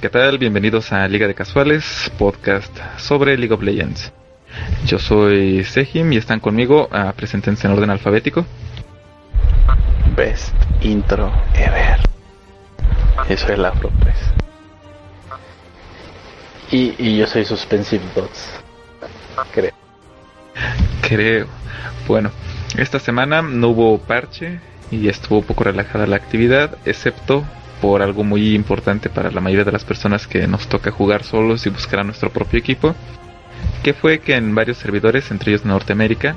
[0.00, 0.38] ¿Qué tal?
[0.38, 4.10] Bienvenidos a Liga de Casuales, podcast sobre League of Legends.
[4.86, 8.46] Yo soy Sejim y están conmigo, uh, preséntense en orden alfabético.
[10.16, 12.00] Best intro ever.
[13.28, 14.16] Eso es la pues.
[16.70, 18.48] Y, y yo soy Suspensive Dots.
[19.52, 19.72] Creo.
[21.02, 21.46] Creo.
[22.08, 22.30] Bueno,
[22.78, 27.44] esta semana no hubo parche y estuvo un poco relajada la actividad, excepto
[27.80, 31.66] por algo muy importante para la mayoría de las personas que nos toca jugar solos
[31.66, 32.94] y buscar a nuestro propio equipo,
[33.82, 36.36] que fue que en varios servidores, entre ellos Norteamérica,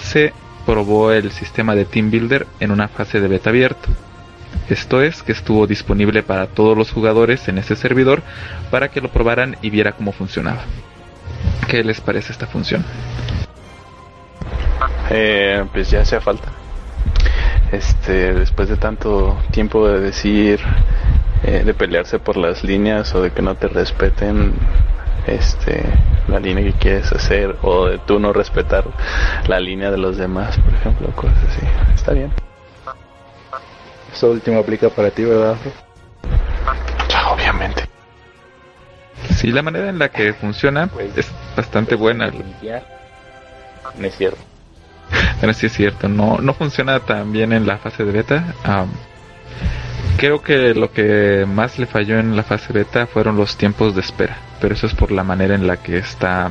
[0.00, 0.32] se
[0.66, 3.88] probó el sistema de Team Builder en una fase de beta abierto.
[4.68, 8.22] Esto es, que estuvo disponible para todos los jugadores en ese servidor
[8.70, 10.62] para que lo probaran y viera cómo funcionaba.
[11.68, 12.84] ¿Qué les parece esta función?
[15.10, 16.63] Eh, pues ya hacía falta.
[17.74, 20.60] Este, después de tanto tiempo de decir,
[21.42, 24.54] eh, de pelearse por las líneas o de que no te respeten,
[25.26, 25.82] este,
[26.28, 28.84] la línea que quieres hacer o de tú no respetar
[29.48, 31.66] la línea de los demás, por ejemplo, cosas así.
[31.92, 32.32] Está bien.
[34.12, 35.56] Eso último aplica para ti, ¿verdad?
[37.08, 37.82] Ya, obviamente.
[39.34, 42.30] Sí, la manera en la que funciona Pues, es bastante buena.
[42.30, 44.53] No es cierto.
[45.44, 48.54] Pero sí es cierto, no, no funciona tan bien en la fase de beta.
[50.16, 54.00] Creo que lo que más le falló en la fase beta fueron los tiempos de
[54.00, 56.50] espera, pero eso es por la manera en la que está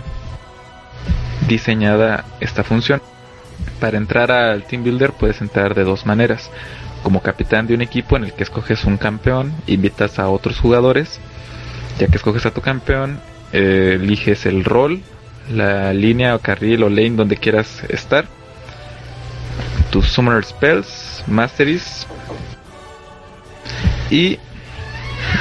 [1.47, 3.01] diseñada esta función.
[3.79, 6.51] Para entrar al Team Builder puedes entrar de dos maneras.
[7.01, 11.19] Como capitán de un equipo en el que escoges un campeón, invitas a otros jugadores.
[11.97, 13.19] Ya que escoges a tu campeón,
[13.53, 15.01] eh, eliges el rol,
[15.51, 18.25] la línea o carril o lane donde quieras estar
[19.93, 22.07] tus Summoner Spells, Masteries
[24.09, 24.39] y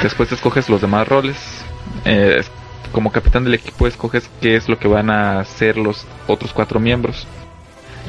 [0.03, 1.39] después escoges los demás roles.
[2.05, 2.43] Eh,
[2.93, 6.81] como capitán del equipo escoges qué es lo que van a hacer los otros cuatro
[6.81, 7.27] miembros.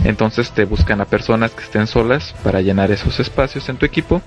[0.03, 4.21] Entonces te buscan a personas que estén solas para llenar esos espacios en tu equipo.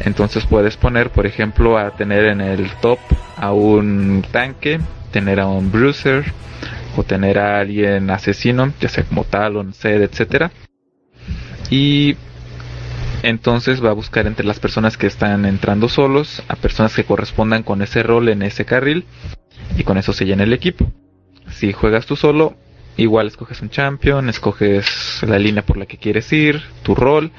[0.00, 3.00] Entonces puedes poner, por ejemplo, a tener en el top
[3.36, 4.80] a un tanque,
[5.12, 6.32] tener a un bruiser
[6.96, 10.50] o tener a alguien asesino, ya sea como Talon, Zed, etcétera
[11.70, 12.16] y
[13.22, 17.62] entonces va a buscar entre las personas que están entrando solos a personas que correspondan
[17.62, 19.04] con ese rol en ese carril
[19.76, 20.90] y con eso se llena el equipo.
[21.50, 22.56] Si juegas tú solo,
[22.96, 27.32] igual escoges un champion, escoges la línea por la que quieres ir, tu rol,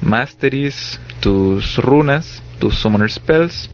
[0.00, 3.70] masteries, tus runas, tus summoner spells,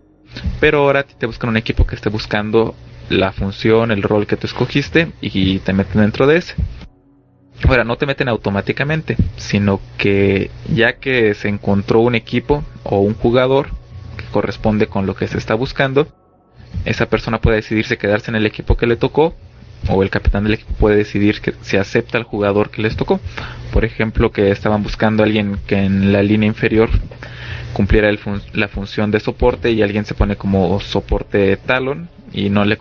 [0.60, 2.74] pero ahora te buscan un equipo que esté buscando
[3.08, 6.54] la función, el rol que tú escogiste y te meten dentro de ese.
[7.64, 13.14] Ahora, no te meten automáticamente, sino que ya que se encontró un equipo o un
[13.14, 13.70] jugador
[14.16, 16.06] que corresponde con lo que se está buscando,
[16.84, 19.34] esa persona puede decidirse quedarse en el equipo que le tocó
[19.88, 23.20] o el capitán del equipo puede decidir que se acepta al jugador que les tocó.
[23.72, 26.90] Por ejemplo, que estaban buscando a alguien que en la línea inferior
[27.72, 28.10] cumpliera
[28.52, 32.78] la función de soporte y alguien se pone como soporte talon y no le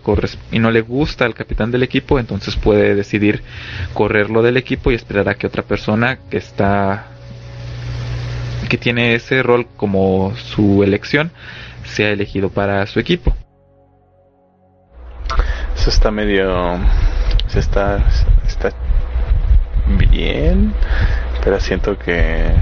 [0.52, 3.42] y no le gusta al capitán del equipo, entonces puede decidir
[3.94, 7.06] correrlo del equipo y esperar a que otra persona que está
[8.68, 11.32] que tiene ese rol como su elección
[11.84, 13.34] sea elegido para su equipo.
[15.74, 16.74] Eso está medio.
[17.48, 18.04] Eso está.
[18.46, 18.70] Está
[20.10, 20.74] bien.
[21.42, 22.52] Pero siento que.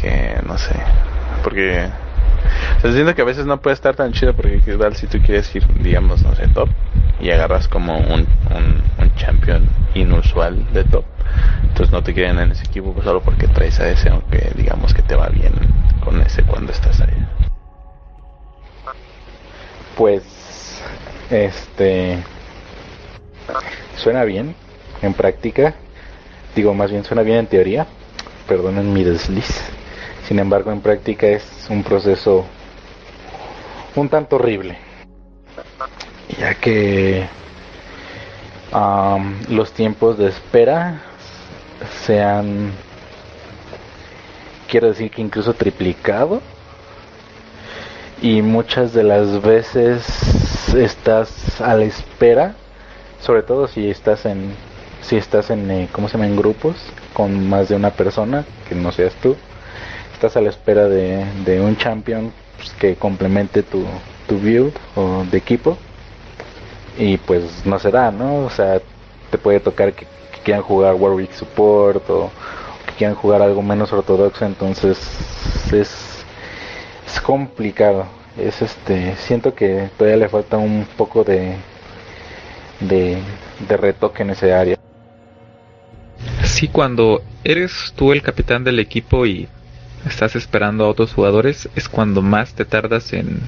[0.00, 0.40] Que.
[0.44, 0.74] No sé.
[1.44, 1.88] Porque.
[2.82, 5.54] Sea, siento que a veces no puede estar tan chido porque igual si tú quieres
[5.54, 6.68] ir, digamos, no sé, top
[7.20, 11.04] y agarras como un, un, un champion inusual de top,
[11.62, 15.02] entonces no te quieren en ese equipo solo porque traes a ese, aunque digamos que
[15.02, 15.52] te va bien
[16.02, 17.14] con ese cuando estás ahí.
[19.96, 20.82] Pues,
[21.30, 22.18] este,
[23.94, 24.56] suena bien
[25.02, 25.74] en práctica,
[26.56, 27.86] digo más bien suena bien en teoría,
[28.48, 29.62] perdonen mi desliz.
[30.26, 32.44] Sin embargo, en práctica es un proceso
[33.94, 34.76] un tanto horrible,
[36.38, 37.26] ya que
[39.48, 41.02] los tiempos de espera
[42.04, 42.72] sean,
[44.68, 46.40] quiero decir que incluso triplicado,
[48.22, 52.54] y muchas de las veces estás a la espera,
[53.20, 54.54] sobre todo si estás en,
[55.02, 56.26] si estás en, eh, ¿cómo se llama?
[56.26, 56.76] En grupos
[57.12, 59.36] con más de una persona, que no seas tú,
[60.14, 63.84] estás a la espera de, de un champion pues, que complemente tu,
[64.28, 65.76] tu build o de equipo
[66.96, 68.44] y pues no se da, ¿no?
[68.44, 68.80] O sea,
[69.30, 70.06] te puede tocar que,
[70.44, 72.30] quieran jugar Warwick Support o
[72.86, 74.98] que quieran jugar algo menos ortodoxo, entonces
[75.72, 76.24] es,
[77.06, 78.06] es complicado.
[78.38, 81.54] Es este, siento que todavía le falta un poco de,
[82.80, 83.18] de,
[83.68, 84.76] de retoque en ese área.
[86.44, 89.48] Sí, cuando eres tú el capitán del equipo y
[90.06, 93.40] estás esperando a otros jugadores, es cuando más te tardas en,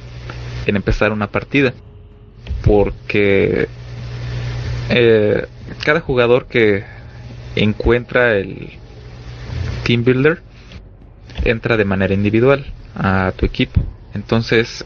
[0.67, 1.75] empezar una partida
[2.65, 3.69] porque
[4.89, 5.47] eh,
[5.85, 6.85] cada jugador que
[7.57, 8.71] encuentra el
[9.85, 10.43] team builder
[11.45, 12.65] entra de manera individual
[12.95, 13.83] a tu equipo.
[14.15, 14.85] Entonces,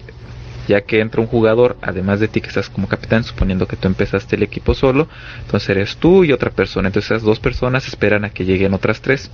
[0.66, 3.88] ya que entra un jugador, además de ti que estás como capitán, suponiendo que tú
[3.88, 5.08] empezaste el equipo solo,
[5.40, 6.88] entonces eres tú y otra persona.
[6.88, 9.30] Entonces esas dos personas esperan a que lleguen otras tres.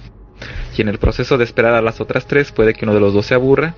[0.76, 3.14] Y en el proceso de esperar a las otras tres puede que uno de los
[3.14, 3.74] dos se aburra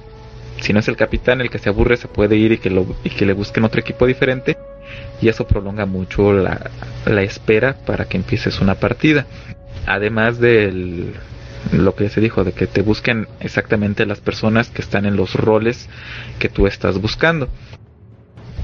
[0.61, 2.87] si no es el capitán el que se aburre, se puede ir y que, lo,
[3.05, 4.57] y que le busquen otro equipo diferente.
[5.21, 6.71] Y eso prolonga mucho la,
[7.05, 9.27] la espera para que empieces una partida.
[9.87, 11.13] Además de
[11.73, 15.35] lo que se dijo, de que te busquen exactamente las personas que están en los
[15.35, 15.89] roles
[16.39, 17.49] que tú estás buscando.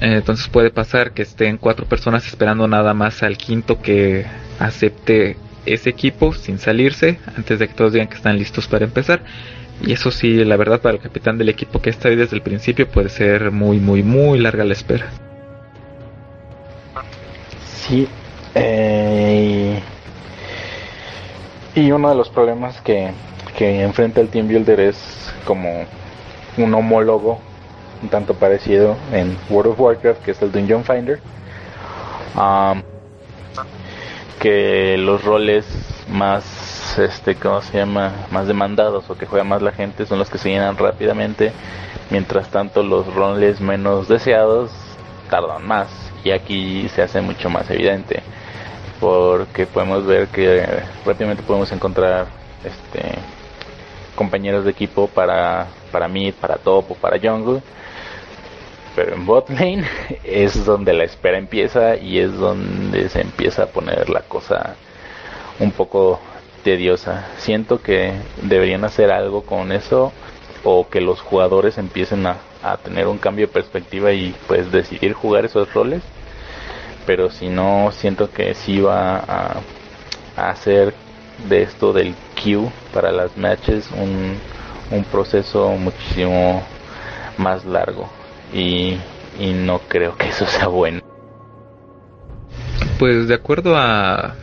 [0.00, 4.26] Entonces puede pasar que estén cuatro personas esperando nada más al quinto que
[4.58, 5.36] acepte
[5.66, 9.22] ese equipo sin salirse antes de que todos digan que están listos para empezar
[9.80, 12.42] y eso sí, la verdad para el capitán del equipo que está ahí desde el
[12.42, 15.10] principio puede ser muy, muy, muy larga la espera.
[17.64, 18.06] Sí.
[18.54, 19.80] Eh,
[21.74, 23.10] y uno de los problemas que,
[23.56, 25.84] que enfrenta el Team Builder es como
[26.58, 27.40] un homólogo
[28.02, 31.20] un tanto parecido en World of Warcraft, que es el Dungeon Finder.
[34.40, 35.66] Que los roles
[36.08, 38.12] más este, ¿cómo se llama?
[38.30, 41.52] Más demandados o que juega más la gente son los que se llenan rápidamente.
[42.10, 44.70] Mientras tanto, los roles menos deseados
[45.30, 45.88] tardan más.
[46.24, 48.22] Y aquí se hace mucho más evidente.
[49.00, 50.66] Porque podemos ver que
[51.04, 52.26] rápidamente podemos encontrar
[52.64, 53.18] este
[54.14, 57.62] compañeros de equipo para, para mid, para top o para jungle.
[58.94, 59.84] Pero en bot lane
[60.24, 64.76] es donde la espera empieza y es donde se empieza a poner la cosa
[65.58, 66.20] un poco
[66.62, 67.26] tediosa.
[67.38, 68.12] Siento que
[68.42, 70.12] deberían hacer algo con eso
[70.64, 72.36] o que los jugadores empiecen a,
[72.84, 76.02] tener un cambio de perspectiva y pues decidir jugar esos roles.
[77.06, 79.60] Pero si no, siento que sí va a,
[80.36, 80.94] hacer
[81.48, 84.38] de esto del queue para las matches un,
[84.90, 86.62] un proceso muchísimo
[87.36, 88.08] más largo
[88.52, 88.96] y,
[89.38, 91.00] y no creo que eso sea bueno.
[92.98, 94.34] Pues de acuerdo a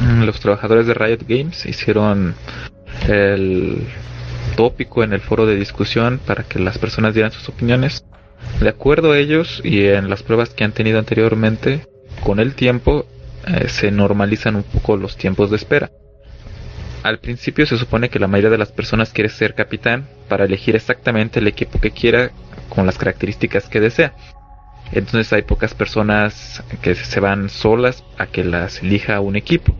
[0.00, 2.34] Mm, los trabajadores de Riot Games hicieron
[3.06, 3.86] el
[4.56, 8.04] tópico en el foro de discusión para que las personas dieran sus opiniones.
[8.60, 11.86] De acuerdo a ellos y en las pruebas que han tenido anteriormente,
[12.24, 13.04] con el tiempo
[13.46, 15.90] eh, se normalizan un poco los tiempos de espera.
[17.02, 20.76] Al principio se supone que la mayoría de las personas quiere ser capitán para elegir
[20.76, 22.30] exactamente el equipo que quiera
[22.70, 24.14] con las características que desea.
[24.92, 29.74] Entonces hay pocas personas que se van solas a que las elija un equipo.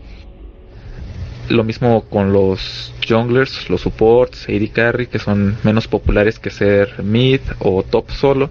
[1.49, 7.03] Lo mismo con los junglers, los supports, AD carry, que son menos populares que ser
[7.03, 8.49] mid o top solo.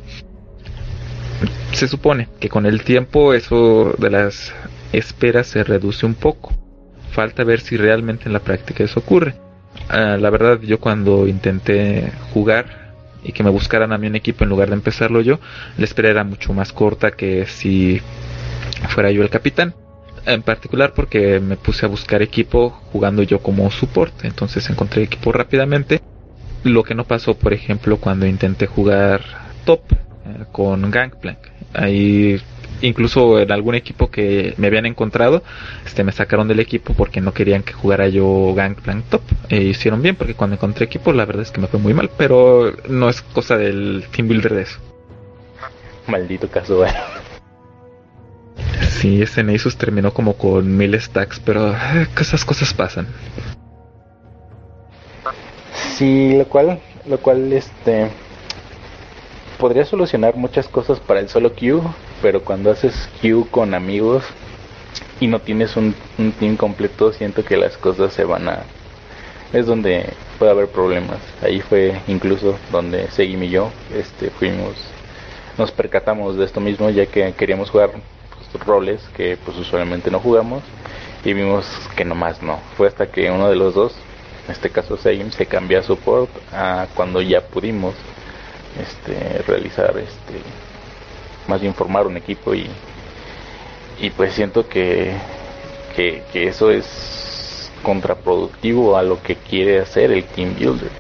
[1.73, 4.53] Se supone que con el tiempo eso de las
[4.93, 6.53] esperas se reduce un poco.
[7.13, 9.35] Falta ver si realmente en la práctica eso ocurre.
[9.89, 12.80] Ah, la verdad, yo cuando intenté jugar
[13.23, 15.39] y que me buscaran a mí un equipo en lugar de empezarlo yo,
[15.77, 18.01] la espera era mucho más corta que si
[18.89, 19.75] fuera yo el capitán
[20.27, 25.33] en particular porque me puse a buscar equipo jugando yo como support, entonces encontré equipo
[25.33, 26.01] rápidamente.
[26.63, 29.23] Lo que no pasó, por ejemplo, cuando intenté jugar
[29.65, 31.39] top eh, con Gangplank.
[31.73, 32.41] Ahí
[32.83, 35.43] incluso en algún equipo que me habían encontrado,
[35.85, 39.23] este me sacaron del equipo porque no querían que jugara yo Gangplank top.
[39.49, 42.11] E hicieron bien porque cuando encontré equipo la verdad es que me fue muy mal,
[42.17, 44.79] pero no es cosa del team builder de eso.
[46.07, 46.93] Maldito caso, eh.
[48.89, 53.07] Sí, ese Nasus terminó como con mil stacks, pero eh, esas cosas pasan.
[55.97, 58.11] Sí, lo cual, lo cual, este,
[59.59, 61.83] podría solucionar muchas cosas para el solo queue,
[62.23, 64.25] pero cuando haces queue con amigos
[65.21, 68.63] y no tienes un, un team completo, siento que las cosas se van a...
[69.53, 71.19] Es donde puede haber problemas.
[71.43, 74.75] Ahí fue incluso donde Seguim y yo este, fuimos,
[75.59, 77.91] nos percatamos de esto mismo, ya que queríamos jugar
[78.67, 80.63] roles que pues usualmente no jugamos
[81.25, 82.59] y vimos que nomás no.
[82.77, 83.95] Fue hasta que uno de los dos,
[84.47, 87.95] en este caso Seguim, se cambió a support a cuando ya pudimos
[88.81, 90.41] este, realizar, este,
[91.51, 92.67] más bien formar un equipo y,
[94.01, 95.13] y pues siento que,
[95.95, 100.91] que, eso es contraproductivo a lo que quiere hacer el team builder.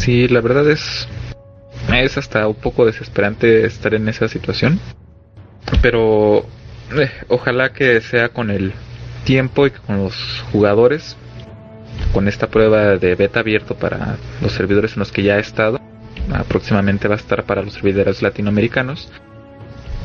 [0.00, 1.06] Sí, la verdad es
[1.92, 4.80] es hasta un poco desesperante estar en esa situación,
[5.82, 6.46] pero
[6.96, 8.72] eh, ojalá que sea con el
[9.24, 11.16] tiempo y con los jugadores
[12.14, 15.78] con esta prueba de beta abierto para los servidores en los que ya he estado,
[16.48, 19.10] próximamente va a estar para los servidores latinoamericanos,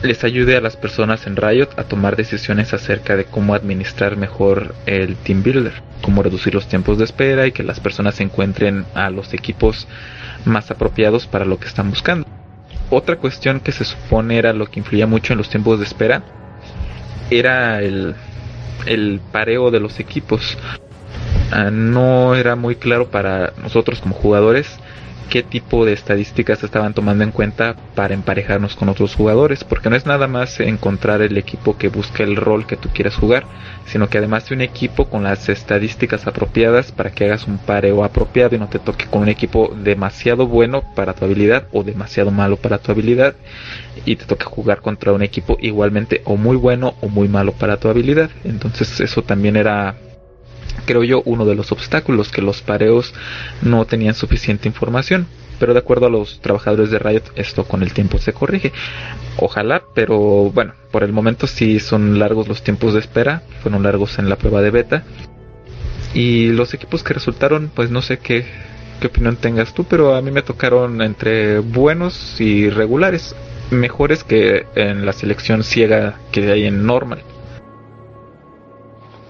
[0.04, 4.76] les ayude a las personas en Riot a tomar decisiones acerca de cómo administrar mejor
[4.86, 9.10] el Team Builder, cómo reducir los tiempos de espera y que las personas encuentren a
[9.10, 9.88] los equipos
[10.46, 12.28] más apropiados para lo que están buscando.
[12.90, 16.24] Otra cuestión que se supone era lo que influía mucho en los tiempos de espera
[17.30, 18.16] era el,
[18.86, 20.58] el pareo de los equipos.
[21.52, 24.80] Ah, no era muy claro para nosotros como jugadores
[25.30, 29.96] qué tipo de estadísticas estaban tomando en cuenta para emparejarnos con otros jugadores, porque no
[29.96, 33.46] es nada más encontrar el equipo que busca el rol que tú quieras jugar,
[33.86, 38.04] sino que además de un equipo con las estadísticas apropiadas para que hagas un pareo
[38.04, 42.32] apropiado y no te toque con un equipo demasiado bueno para tu habilidad o demasiado
[42.32, 43.36] malo para tu habilidad
[44.06, 47.78] y te toca jugar contra un equipo igualmente o muy bueno o muy malo para
[47.78, 48.30] tu habilidad.
[48.44, 49.96] Entonces eso también era
[50.86, 53.14] creo yo, uno de los obstáculos, que los pareos
[53.62, 55.28] no tenían suficiente información.
[55.60, 58.72] Pero de acuerdo a los trabajadores de Riot, esto con el tiempo se corrige.
[59.38, 64.20] Ojalá, pero bueno, por el momento sí son largos los tiempos de espera, fueron largos
[64.20, 65.04] en la prueba de beta.
[66.14, 68.46] Y los equipos que resultaron, pues no sé qué,
[69.00, 73.36] qué opinión tengas tú, pero a mí me tocaron entre buenos y regulares,
[73.72, 77.22] mejores que en la selección ciega que hay en normal.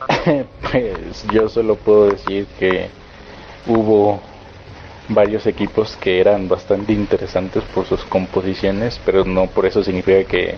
[0.71, 2.89] pues yo solo puedo decir que
[3.65, 4.19] hubo
[5.09, 10.55] varios equipos que eran bastante interesantes por sus composiciones, pero no por eso significa que,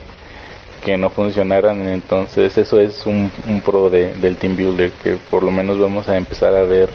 [0.84, 1.88] que no funcionaran.
[1.88, 3.32] Entonces eso es un,
[3.64, 6.90] pro de, del Team Builder, que por lo menos vamos a empezar a ver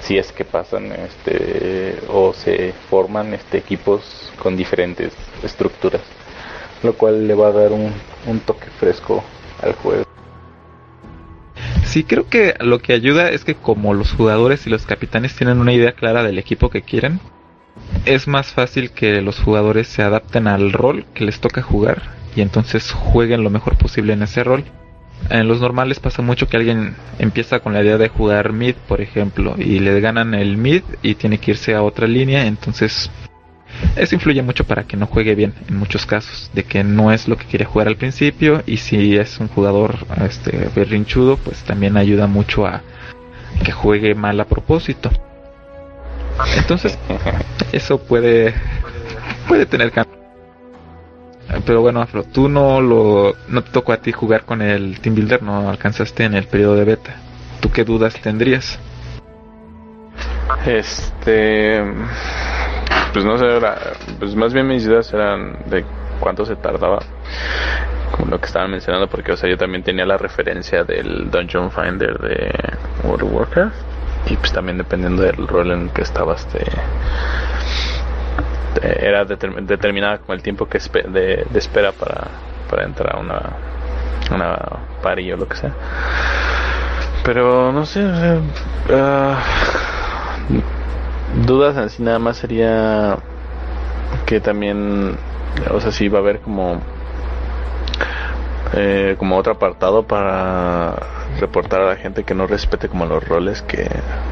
[0.00, 6.00] si es que pasan este o se forman este equipos con diferentes estructuras,
[6.82, 7.92] lo cual le va a dar un,
[8.26, 9.22] un toque fresco
[9.62, 10.04] al juego.
[11.90, 15.58] Sí, creo que lo que ayuda es que como los jugadores y los capitanes tienen
[15.58, 17.18] una idea clara del equipo que quieren,
[18.04, 22.02] es más fácil que los jugadores se adapten al rol que les toca jugar
[22.36, 24.62] y entonces jueguen lo mejor posible en ese rol.
[25.30, 29.00] En los normales pasa mucho que alguien empieza con la idea de jugar mid, por
[29.00, 33.10] ejemplo, y le ganan el mid y tiene que irse a otra línea, entonces
[33.96, 37.28] eso influye mucho para que no juegue bien en muchos casos, de que no es
[37.28, 41.96] lo que quiere jugar al principio y si es un jugador este berrinchudo, pues también
[41.96, 42.82] ayuda mucho a
[43.64, 45.10] que juegue mal a propósito.
[46.56, 46.98] Entonces,
[47.72, 48.54] eso puede
[49.46, 50.18] puede tener cambio.
[51.66, 55.16] Pero bueno, Afro, tú no lo no te tocó a ti jugar con el Team
[55.16, 57.16] Builder, no alcanzaste en el periodo de beta.
[57.60, 58.78] ¿Tú qué dudas tendrías?
[60.64, 61.82] Este
[63.12, 63.46] pues no sé,
[64.18, 65.84] pues más bien mis ideas eran de
[66.20, 67.00] cuánto se tardaba,
[68.12, 71.70] como lo que estaban mencionando, porque o sea, yo también tenía la referencia del Dungeon
[71.70, 72.52] Finder de
[73.04, 73.72] World
[74.26, 76.64] y pues también dependiendo del rol en que estabas, te,
[78.82, 82.28] era determinada como el tiempo que de, espera para,
[82.68, 83.40] para entrar a una,
[84.32, 84.58] una
[85.02, 85.72] party o lo que sea.
[87.24, 89.34] Pero no sé, uh,
[91.46, 93.18] dudas así nada más sería
[94.26, 95.16] que también,
[95.70, 96.80] o sea, si va a haber como
[98.72, 100.94] eh, como otro apartado para
[101.40, 103.88] reportar a la gente que no respete como los roles que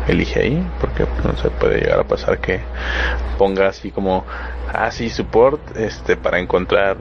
[0.06, 2.60] elige ahí, porque no se puede llegar a pasar que
[3.36, 4.24] ponga así como
[4.72, 6.96] así ah, support este para encontrar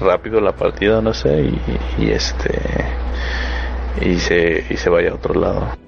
[0.00, 1.60] rápido la partida, no sé, y,
[1.98, 2.60] y este
[4.00, 5.85] y se y se vaya a otro lado.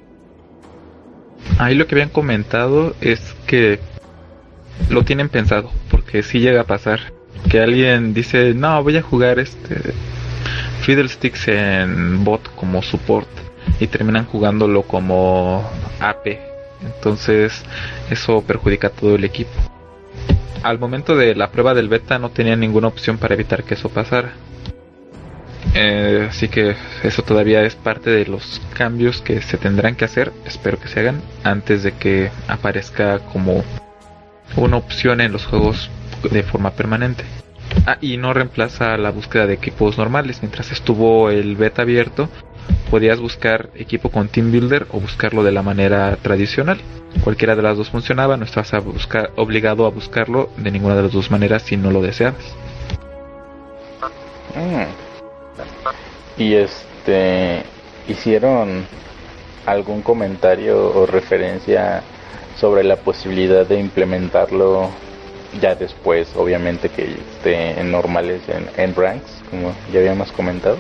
[1.59, 3.81] Ahí lo que habían comentado es que
[4.91, 7.13] lo tienen pensado, porque si llega a pasar
[7.51, 9.95] que alguien dice, no, voy a jugar este
[10.83, 13.29] Fiddlesticks en bot como support
[13.81, 15.69] y terminan jugándolo como
[16.01, 16.39] AP.
[16.83, 17.65] Entonces
[18.11, 19.51] eso perjudica a todo el equipo.
[20.63, 23.89] al momento de la prueba del beta no tenía ninguna opción para evitar que eso
[23.89, 24.33] pasara.
[25.75, 30.33] Eh, así que eso todavía es parte de los cambios que se tendrán que hacer,
[30.45, 33.65] espero que se hagan, antes de que aparezca como
[34.57, 35.91] una opción en los juegos
[36.31, 37.25] de forma permanente.
[37.87, 40.39] Ah, y no reemplaza la búsqueda de equipos normales.
[40.43, 42.29] Mientras estuvo el beta abierto,
[42.91, 46.81] podías buscar equipo con Team Builder o buscarlo de la manera tradicional.
[47.23, 51.03] Cualquiera de las dos funcionaba, no estás a buscar, obligado a buscarlo de ninguna de
[51.03, 52.55] las dos maneras si no lo deseabas.
[54.55, 55.08] Mm.
[56.39, 57.65] Y este
[58.09, 58.87] hicieron
[59.67, 62.03] algún comentario o referencia
[62.59, 64.91] sobre la posibilidad de implementarlo
[65.61, 70.79] ya después, obviamente que esté en normales en, en ranks, como ya habíamos comentado.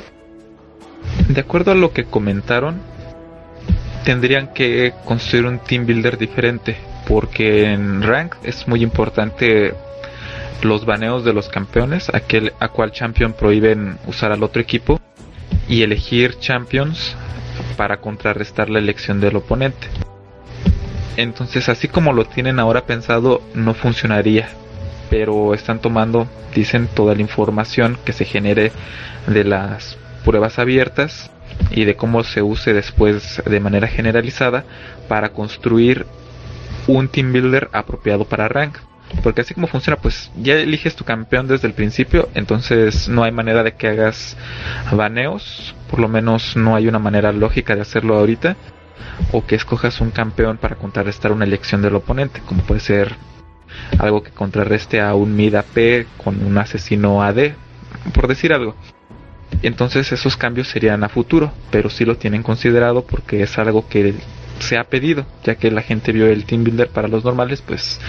[1.28, 2.80] De acuerdo a lo que comentaron,
[4.04, 9.74] tendrían que construir un team builder diferente, porque en rank es muy importante
[10.62, 15.00] los baneos de los campeones, aquel a cual champion prohíben usar al otro equipo
[15.68, 17.16] y elegir champions
[17.76, 19.88] para contrarrestar la elección del oponente.
[21.16, 24.48] Entonces, así como lo tienen ahora pensado, no funcionaría.
[25.10, 28.72] Pero están tomando, dicen, toda la información que se genere
[29.26, 31.30] de las pruebas abiertas
[31.70, 34.64] y de cómo se use después de manera generalizada
[35.08, 36.06] para construir
[36.86, 38.78] un team builder apropiado para rank.
[39.22, 43.32] Porque así como funciona, pues ya eliges tu campeón desde el principio, entonces no hay
[43.32, 44.36] manera de que hagas
[44.92, 48.56] baneos, por lo menos no hay una manera lógica de hacerlo ahorita,
[49.32, 53.16] o que escojas un campeón para contrarrestar una elección del oponente, como puede ser
[53.98, 57.52] algo que contrarreste a un mid AP con un asesino AD,
[58.12, 58.74] por decir algo.
[59.62, 64.14] Entonces esos cambios serían a futuro, pero sí lo tienen considerado porque es algo que
[64.60, 68.00] se ha pedido, ya que la gente vio el Team Builder para los normales, pues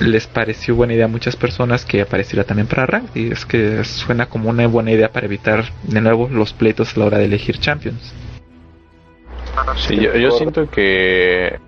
[0.00, 3.82] les pareció buena idea a muchas personas que apareciera también para rank y es que
[3.84, 7.24] suena como una buena idea para evitar de nuevo los pleitos a la hora de
[7.24, 8.14] elegir champions.
[9.76, 11.58] Sí, yo, siento que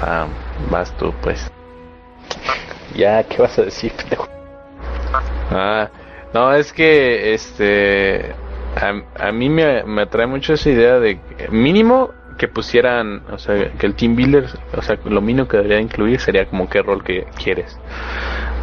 [0.00, 0.26] ah,
[0.70, 1.50] vas tú pues.
[2.94, 3.92] Ya, ¿qué vas a decir?
[5.50, 5.90] ah,
[6.32, 8.34] no, es que este
[8.76, 12.10] a, a mí me, me atrae mucho esa idea de mínimo
[12.40, 16.20] que pusieran, o sea, que el team builder, o sea, lo mínimo que debería incluir
[16.20, 17.78] sería como qué rol que quieres.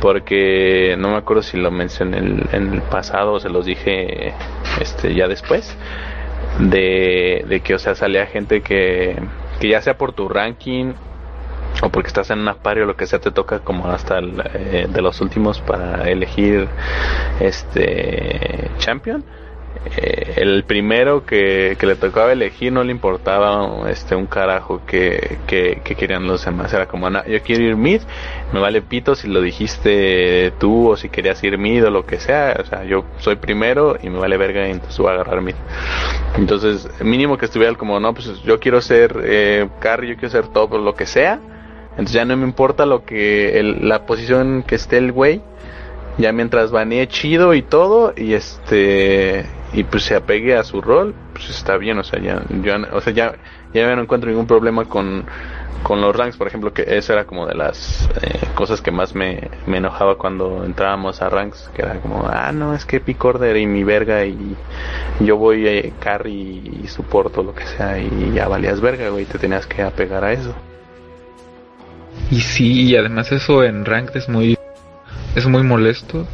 [0.02, 4.34] Porque no me acuerdo si lo mencioné en el, pasado o se los dije
[4.82, 5.78] este ya después
[6.58, 9.16] de, de que, o sea, salía gente que,
[9.60, 10.94] que ya sea por tu ranking
[11.84, 14.88] o porque estás en una pario o lo que sea te toca como hasta eh,
[14.90, 16.68] de los últimos para elegir
[17.40, 19.24] este champion
[19.96, 25.82] eh, el primero que, le tocaba elegir no le importaba este un carajo que, que,
[25.82, 26.74] querían los demás.
[26.74, 28.02] Era como, yo quiero ir mid,
[28.54, 32.20] me vale pito si lo dijiste tú o si querías ir mid o lo que
[32.20, 32.58] sea.
[32.60, 35.56] O sea, yo soy primero y me vale verga y entonces voy a agarrar mid.
[36.38, 40.48] Entonces, mínimo que estuviera como, no, pues yo quiero ser eh, carry, yo quiero ser
[40.48, 41.40] top o lo que sea.
[41.92, 45.42] Entonces ya no me importa lo que, el, la posición que esté el güey
[46.18, 51.14] ya mientras banee chido y todo y este y pues se apegue a su rol,
[51.34, 53.36] pues está bien, o sea, ya, yo, o sea, ya,
[53.74, 55.26] ya no encuentro ningún problema con,
[55.84, 59.14] con los ranks, por ejemplo, que eso era como de las eh, cosas que más
[59.14, 63.24] me, me enojaba cuando entrábamos a ranks, que era como, ah, no, es que pick
[63.24, 64.56] order y mi verga y
[65.20, 69.26] yo voy a eh, carry y soporto lo que sea y ya valías verga, güey,
[69.26, 70.56] te tenías que apegar a eso.
[72.32, 74.58] Y sí, y además eso en rank es muy
[75.36, 76.26] es muy molesto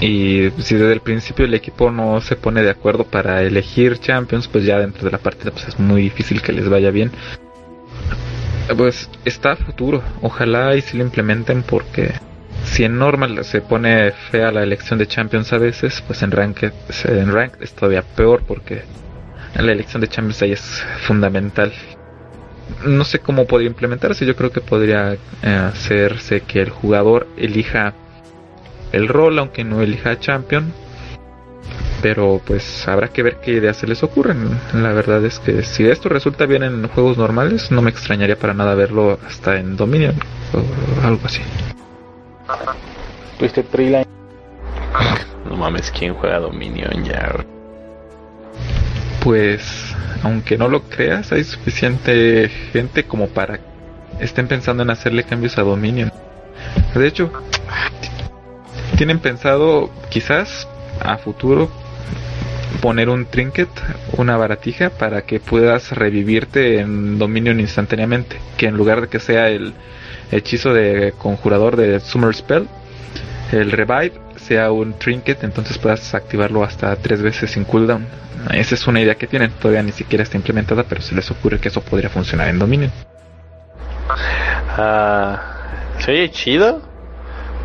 [0.00, 4.48] y si desde el principio el equipo no se pone de acuerdo para elegir champions,
[4.48, 7.12] pues ya dentro de la partida pues es muy difícil que les vaya bien.
[8.76, 12.12] Pues está a futuro, ojalá y si lo implementen porque
[12.64, 16.64] si en normal se pone fea la elección de champions a veces, pues en rank,
[17.04, 18.82] en rank es todavía peor porque
[19.54, 21.72] la elección de champions ahí es fundamental.
[22.84, 27.94] No sé cómo podría implementarse, yo creo que podría eh, hacerse que el jugador elija
[28.92, 30.72] el rol, aunque no elija Champion.
[32.02, 34.58] Pero pues habrá que ver qué ideas se les ocurren.
[34.74, 38.54] La verdad es que si esto resulta bien en juegos normales, no me extrañaría para
[38.54, 40.14] nada verlo hasta en Dominion
[40.52, 41.40] o algo así.
[43.38, 44.06] ¿Tuviste Triline?
[45.48, 47.44] No mames, ¿quién juega Dominion ya?
[49.22, 53.60] Pues, aunque no lo creas, hay suficiente gente como para
[54.20, 56.12] estén pensando en hacerle cambios a Dominion.
[56.94, 57.32] De hecho,
[59.02, 60.68] tienen pensado quizás
[61.00, 61.68] a futuro
[62.80, 63.68] poner un trinket,
[64.16, 69.48] una baratija para que puedas revivirte en Dominion instantáneamente, que en lugar de que sea
[69.48, 69.74] el,
[70.30, 72.68] hechizo de conjurador de Summer Spell,
[73.50, 78.06] el Revive sea un trinket, entonces puedas activarlo hasta tres veces sin cooldown.
[78.54, 81.58] Esa es una idea que tienen, todavía ni siquiera está implementada, pero se les ocurre
[81.58, 82.92] que eso podría funcionar en Dominion.
[84.78, 85.42] Ah,
[85.98, 86.91] se chido,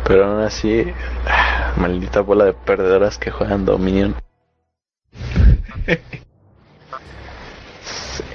[0.06, 0.84] pero aún así,
[1.76, 4.14] maldita bola de perdedoras que juegan Dominion.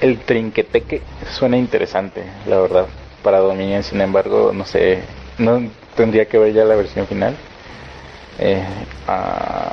[0.00, 2.86] El trinqueteque suena interesante, la verdad,
[3.22, 5.02] para Dominion, sin embargo, no sé,
[5.38, 5.62] no
[5.96, 7.36] tendría que ver ya la versión final.
[8.38, 8.64] Eh,
[9.06, 9.72] ah,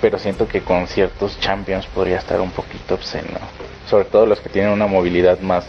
[0.00, 3.38] pero siento que con ciertos champions podría estar un poquito obsceno.
[3.88, 5.66] Sobre todo los que tienen una movilidad más,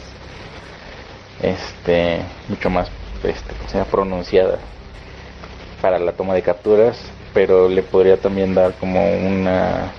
[1.42, 2.90] este, mucho más,
[3.24, 4.60] este, pronunciada
[5.82, 6.98] para la toma de capturas,
[7.34, 9.92] pero le podría también dar como una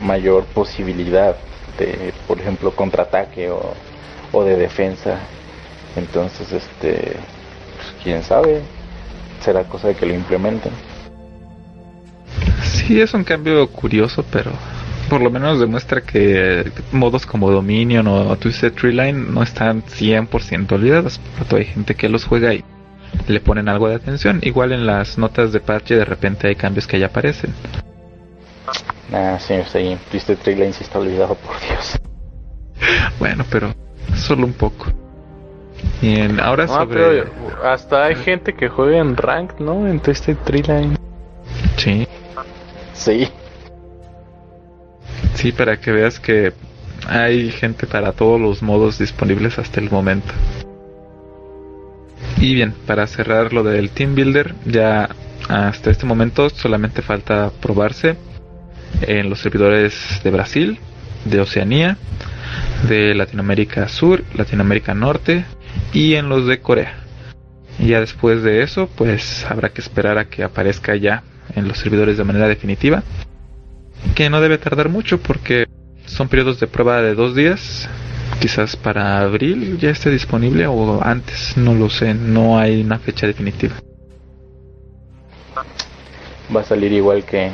[0.00, 1.36] mayor posibilidad
[1.78, 3.74] de, por ejemplo, contraataque o,
[4.32, 5.18] o de defensa.
[5.96, 7.16] Entonces, este,
[7.76, 8.62] pues, quién sabe,
[9.40, 10.72] será cosa de que lo implementen.
[12.62, 14.50] Sí, es un cambio curioso, pero
[15.08, 20.72] por lo menos demuestra que modos como Dominion o Twisted Tree Line no están 100%
[20.72, 21.20] olvidados.
[21.48, 22.64] Por hay gente que los juega y
[23.26, 24.40] le ponen algo de atención.
[24.42, 27.54] Igual en las notas de parche de repente hay cambios que ya aparecen.
[29.12, 31.98] Ah, sí, sí, Twisted Tree sí está olvidado, por Dios.
[33.18, 33.74] Bueno, pero
[34.14, 34.86] solo un poco.
[36.00, 37.24] Bien, ahora sobre...
[37.64, 39.86] hasta hay gente que juega en Rank, ¿no?
[39.86, 40.96] En Twisted Tree Line.
[41.76, 42.06] Sí.
[42.92, 43.28] Sí.
[45.34, 46.52] Sí, para que veas que
[47.08, 50.32] hay gente para todos los modos disponibles hasta el momento.
[52.40, 55.08] Y bien, para cerrar lo del Team Builder, ya
[55.48, 58.16] hasta este momento solamente falta probarse
[59.02, 60.78] en los servidores de Brasil,
[61.24, 61.96] de Oceanía,
[62.88, 65.44] de Latinoamérica Sur, Latinoamérica Norte
[65.92, 66.94] y en los de Corea.
[67.78, 71.22] Ya después de eso, pues habrá que esperar a que aparezca ya
[71.54, 73.02] en los servidores de manera definitiva.
[74.14, 75.66] Que no debe tardar mucho porque
[76.06, 77.88] son periodos de prueba de dos días.
[78.40, 83.26] Quizás para abril ya esté disponible o antes, no lo sé, no hay una fecha
[83.26, 83.74] definitiva.
[86.54, 87.50] Va a salir igual que,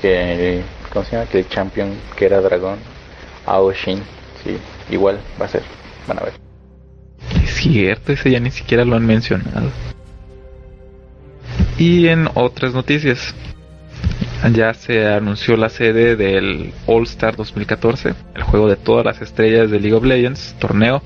[0.00, 1.28] que ¿cómo se llama?
[1.28, 2.78] Que el champion que era dragón,
[3.46, 4.00] Aoshin,
[4.44, 4.56] sí,
[4.90, 5.62] igual va a ser,
[6.06, 6.34] van a ver.
[7.42, 9.70] Es cierto, ese ya ni siquiera lo han mencionado.
[11.78, 13.34] Y en otras noticias,
[14.52, 19.70] ya se anunció la sede del All Star 2014, el juego de todas las estrellas
[19.70, 21.02] de League of Legends, torneo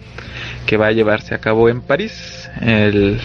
[0.66, 3.18] que va a llevarse a cabo en París el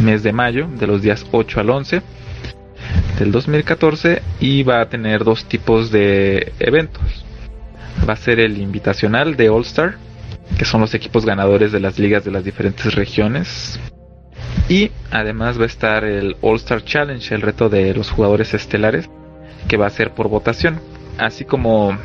[0.00, 2.02] mes de mayo, de los días 8 al 11
[3.18, 7.24] del 2014 y va a tener dos tipos de eventos.
[8.08, 9.96] Va a ser el invitacional de All Star,
[10.58, 13.78] que son los equipos ganadores de las ligas de las diferentes regiones,
[14.68, 19.08] y además va a estar el All Star Challenge, el reto de los jugadores estelares,
[19.68, 20.80] que va a ser por votación.
[21.18, 21.98] Así como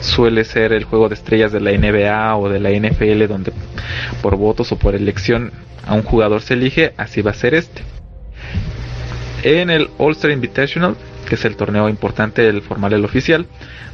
[0.00, 3.52] suele ser el juego de estrellas de la NBA o de la NFL, donde
[4.22, 5.52] por votos o por elección
[5.86, 7.82] a un jugador se elige, así va a ser este.
[9.42, 10.96] En el All Star Invitational,
[11.28, 13.46] que es el torneo importante, del formal, el oficial,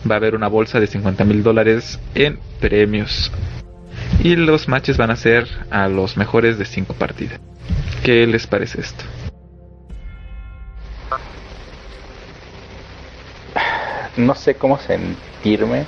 [0.09, 3.31] va a haber una bolsa de 50 mil dólares en premios.
[4.21, 7.41] Y los matches van a ser a los mejores de 5 partidas.
[8.05, 9.05] ¿Qué les parece esto?
[14.17, 15.87] No sé cómo sentirme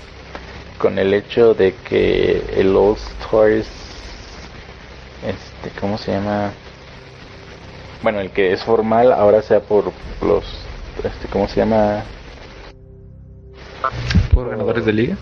[0.79, 3.67] con el hecho de que el All Stars,
[5.23, 6.53] este, ¿cómo se llama?
[8.03, 10.45] Bueno, el que es formal ahora sea por los,
[10.99, 12.03] este, ¿cómo se llama?
[14.33, 15.17] Por ganadores de liga.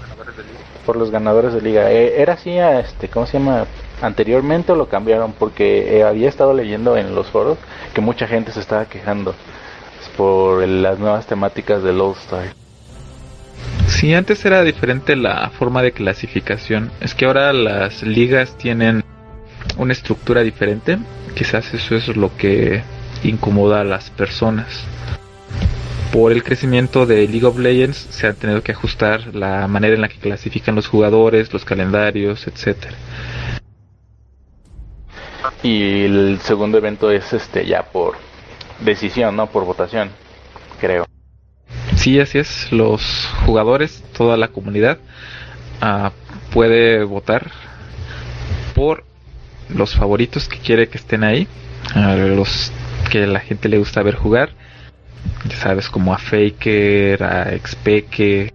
[0.84, 1.90] Por los ganadores de liga.
[1.90, 3.66] Eh, era así, este, ¿cómo se llama?
[4.02, 7.56] anteriormente lo cambiaron porque eh, había estado leyendo en los foros
[7.94, 9.34] que mucha gente se estaba quejando
[10.16, 12.46] por las nuevas temáticas del All Star.
[13.86, 16.90] Sí, antes era diferente la forma de clasificación.
[17.00, 19.04] Es que ahora las ligas tienen
[19.76, 20.98] una estructura diferente.
[21.34, 22.82] Quizás eso es lo que
[23.22, 24.84] incomoda a las personas.
[26.12, 30.02] Por el crecimiento de League of Legends se ha tenido que ajustar la manera en
[30.02, 32.94] la que clasifican los jugadores, los calendarios, etcétera.
[35.62, 38.16] Y el segundo evento es este ya por
[38.80, 40.10] decisión, no por votación,
[40.80, 41.06] creo.
[41.96, 42.70] Sí, así es.
[42.72, 44.98] Los jugadores, toda la comunidad
[45.80, 46.10] uh,
[46.52, 47.50] puede votar
[48.74, 49.04] por
[49.68, 51.46] los favoritos que quiere que estén ahí,
[51.94, 52.70] a los
[53.10, 54.50] que la gente le gusta ver jugar.
[55.48, 58.52] Ya sabes, como a Faker, a Expeke,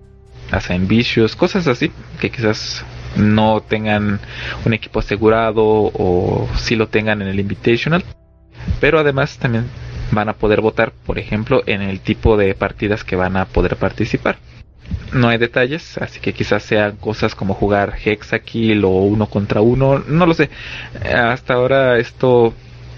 [0.51, 4.19] a Saint Vicious, cosas así que quizás no tengan
[4.65, 8.03] un equipo asegurado o si lo tengan en el Invitational.
[8.79, 9.65] Pero además también
[10.11, 13.75] van a poder votar, por ejemplo, en el tipo de partidas que van a poder
[13.77, 14.37] participar.
[15.13, 19.99] No hay detalles, así que quizás sean cosas como jugar Hexakill o uno contra uno,
[19.99, 20.49] no lo sé.
[21.03, 22.53] Hasta ahora esto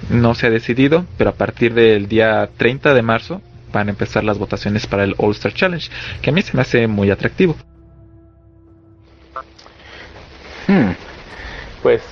[0.10, 4.24] no se ha decidido, pero a partir del día 30 de marzo van a empezar
[4.24, 5.90] las votaciones para el All Star Challenge,
[6.22, 7.56] que a mí se me hace muy atractivo.
[10.68, 10.92] Hmm.
[11.82, 12.04] Pues,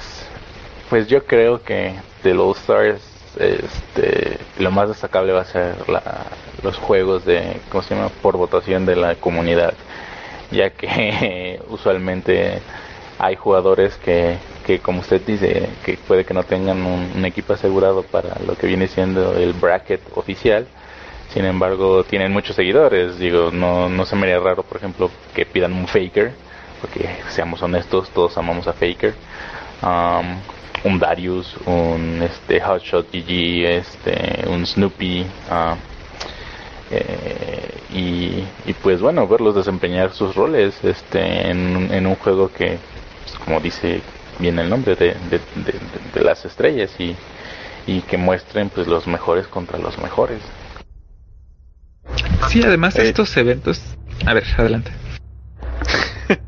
[0.90, 1.94] pues yo creo que
[2.24, 3.02] del All Stars,
[3.40, 5.76] este, lo más destacable va a ser
[6.64, 8.10] los juegos de, ¿cómo se llama?
[8.22, 9.74] Por votación de la comunidad,
[10.52, 12.62] ya que usualmente
[13.20, 18.04] hay jugadores que, que, como usted dice, que puede que no tengan un, equipo asegurado
[18.04, 20.68] para lo que viene siendo el bracket oficial.
[21.34, 23.20] Sin embargo, tienen muchos seguidores.
[23.20, 26.34] Digo, no, no se me raro, por ejemplo, que pidan un faker,
[26.82, 29.14] porque seamos honestos, todos amamos a faker.
[29.82, 30.40] Um,
[30.84, 35.26] un Darius, un este Hotshot GG, este, un Snoopy.
[35.50, 35.76] Uh,
[36.90, 42.78] eh, y, pues bueno, verlos desempeñar sus roles este, en, en un juego que
[43.44, 44.02] como dice
[44.40, 45.16] bien el nombre, de,
[46.14, 47.16] de, las estrellas y,
[47.86, 50.42] y que muestren pues los mejores contra los mejores.
[52.50, 53.10] Sí, además eh.
[53.10, 53.82] estos eventos...
[54.26, 54.92] A ver, adelante.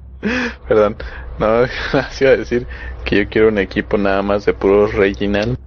[0.68, 0.98] Perdón,
[1.40, 1.64] no,
[2.22, 2.68] iba a decir
[3.06, 5.58] que yo quiero un equipo nada más de puros regional.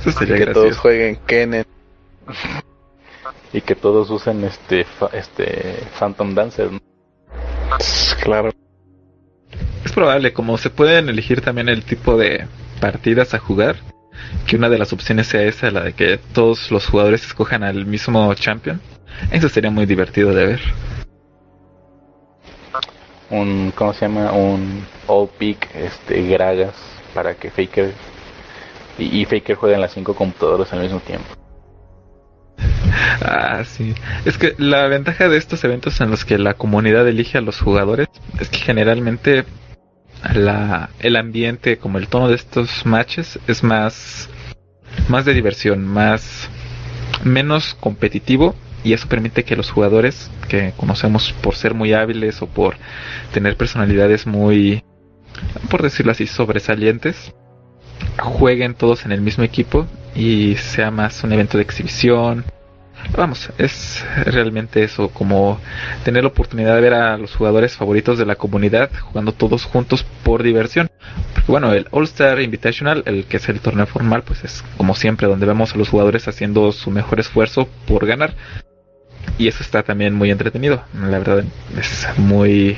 [0.00, 1.66] Eso sería que todos jueguen Kenneth.
[3.52, 6.70] y que todos usen este este Phantom Dancer.
[8.22, 8.50] Claro
[9.96, 12.46] probable, como se pueden elegir también el tipo de
[12.80, 13.76] partidas a jugar,
[14.46, 17.86] que una de las opciones sea esa, la de que todos los jugadores escojan al
[17.86, 18.80] mismo champion.
[19.30, 20.60] Eso sería muy divertido de ver.
[23.30, 24.32] Un, ¿cómo se llama?
[24.32, 26.74] Un all pick, este, Gragas,
[27.14, 27.92] para que Faker
[28.98, 31.26] y, y Faker jueguen las cinco computadoras al mismo tiempo.
[33.20, 33.94] Ah, sí.
[34.24, 37.60] Es que la ventaja de estos eventos en los que la comunidad elige a los
[37.60, 38.08] jugadores
[38.40, 39.44] es que generalmente
[40.34, 44.28] la, el ambiente, como el tono de estos matches es más,
[45.08, 46.48] más de diversión, más,
[47.24, 52.46] menos competitivo y eso permite que los jugadores que conocemos por ser muy hábiles o
[52.46, 52.76] por
[53.32, 54.84] tener personalidades muy,
[55.70, 57.34] por decirlo así, sobresalientes,
[58.18, 62.44] jueguen todos en el mismo equipo y sea más un evento de exhibición,
[63.16, 65.60] vamos, es realmente eso, como
[66.04, 70.04] tener la oportunidad de ver a los jugadores favoritos de la comunidad jugando todos juntos
[70.22, 70.90] por diversión.
[71.34, 74.94] Porque bueno, el All Star Invitational, el que es el torneo formal, pues es como
[74.94, 78.34] siempre donde vemos a los jugadores haciendo su mejor esfuerzo por ganar.
[79.38, 80.84] Y eso está también muy entretenido.
[80.94, 81.44] La verdad
[81.78, 82.76] es muy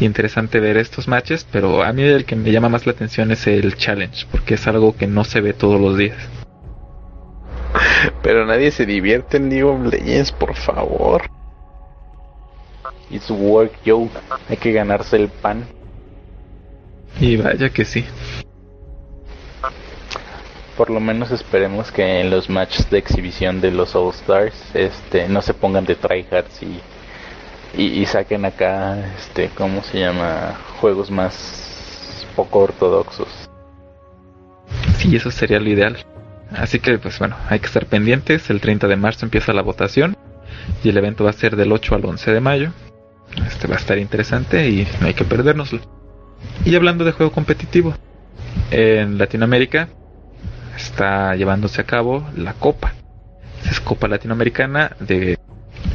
[0.00, 3.46] interesante ver estos matches, pero a mí el que me llama más la atención es
[3.46, 6.16] el challenge, porque es algo que no se ve todos los días.
[8.22, 11.22] Pero nadie se divierte en League of Legends, por favor.
[13.10, 14.08] It's work, yo.
[14.48, 15.66] Hay que ganarse el pan.
[17.18, 18.04] Y vaya que sí.
[20.76, 25.28] Por lo menos esperemos que en los matches de exhibición de los All Stars este,
[25.28, 26.80] no se pongan de tryhards y,
[27.76, 30.58] y, y saquen acá, este, ¿cómo se llama?
[30.80, 33.28] Juegos más poco ortodoxos.
[34.96, 35.98] Sí, eso sería lo ideal.
[36.56, 38.50] Así que, pues bueno, hay que estar pendientes.
[38.50, 40.16] El 30 de marzo empieza la votación
[40.82, 42.72] y el evento va a ser del 8 al 11 de mayo.
[43.46, 45.80] Este va a estar interesante y no hay que perdérnoslo.
[46.64, 47.94] Y hablando de juego competitivo,
[48.70, 49.88] en Latinoamérica
[50.76, 52.94] está llevándose a cabo la Copa.
[53.70, 55.38] Es Copa Latinoamericana de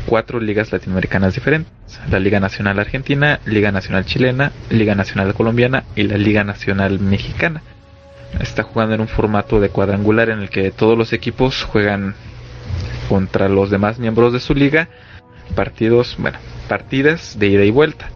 [0.06, 1.72] cuatro ligas latinoamericanas diferentes.
[2.10, 7.62] La Liga Nacional Argentina, Liga Nacional Chilena, Liga Nacional Colombiana y la Liga Nacional Mexicana
[8.40, 12.16] está jugando en un formato de cuadrangular en el que todos los equipos juegan
[13.10, 14.90] contra los demás miembros de su liga
[15.56, 18.10] partidos, bueno, partidas de ida y vuelta.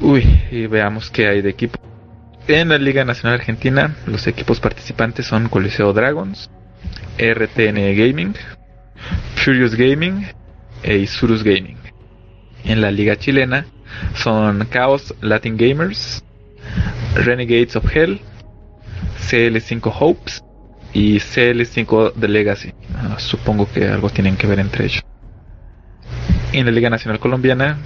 [0.00, 1.78] Uy, y veamos qué hay de equipo.
[2.48, 6.50] En la Liga Nacional Argentina, los equipos participantes son Coliseo Dragons,
[7.18, 8.34] RTN Gaming,
[9.36, 10.26] Furious Gaming
[10.82, 11.76] e Isurus Gaming.
[12.64, 13.66] En la Liga Chilena
[14.14, 16.24] son Chaos Latin Gamers,
[17.14, 18.20] Renegades of Hell,
[19.30, 20.44] CL5 Hopes
[20.92, 22.72] y CL5 The Legacy.
[22.96, 25.04] Ah, supongo que algo tienen que ver entre ellos.
[26.52, 27.78] En la Liga Nacional Colombiana,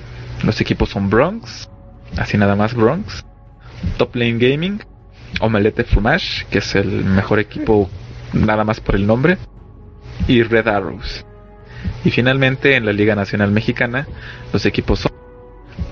[0.42, 1.68] los equipos son Bronx,
[2.16, 3.24] así nada más Bronx,
[3.98, 4.83] Top Lane Gaming,
[5.40, 7.90] Omelette Fromage, que es el mejor equipo
[8.33, 9.37] nada más por el nombre,
[10.26, 11.26] y Red Arrows.
[12.04, 14.07] Y finalmente en la Liga Nacional Mexicana,
[14.52, 15.12] los equipos son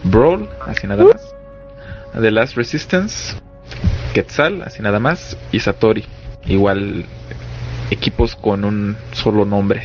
[0.04, 1.34] Brawl, así nada más.
[2.18, 3.36] The Last Resistance,
[4.12, 5.37] Quetzal, así nada más.
[5.51, 6.05] Y Satori,
[6.46, 7.05] igual
[7.90, 9.83] equipos con un solo nombre.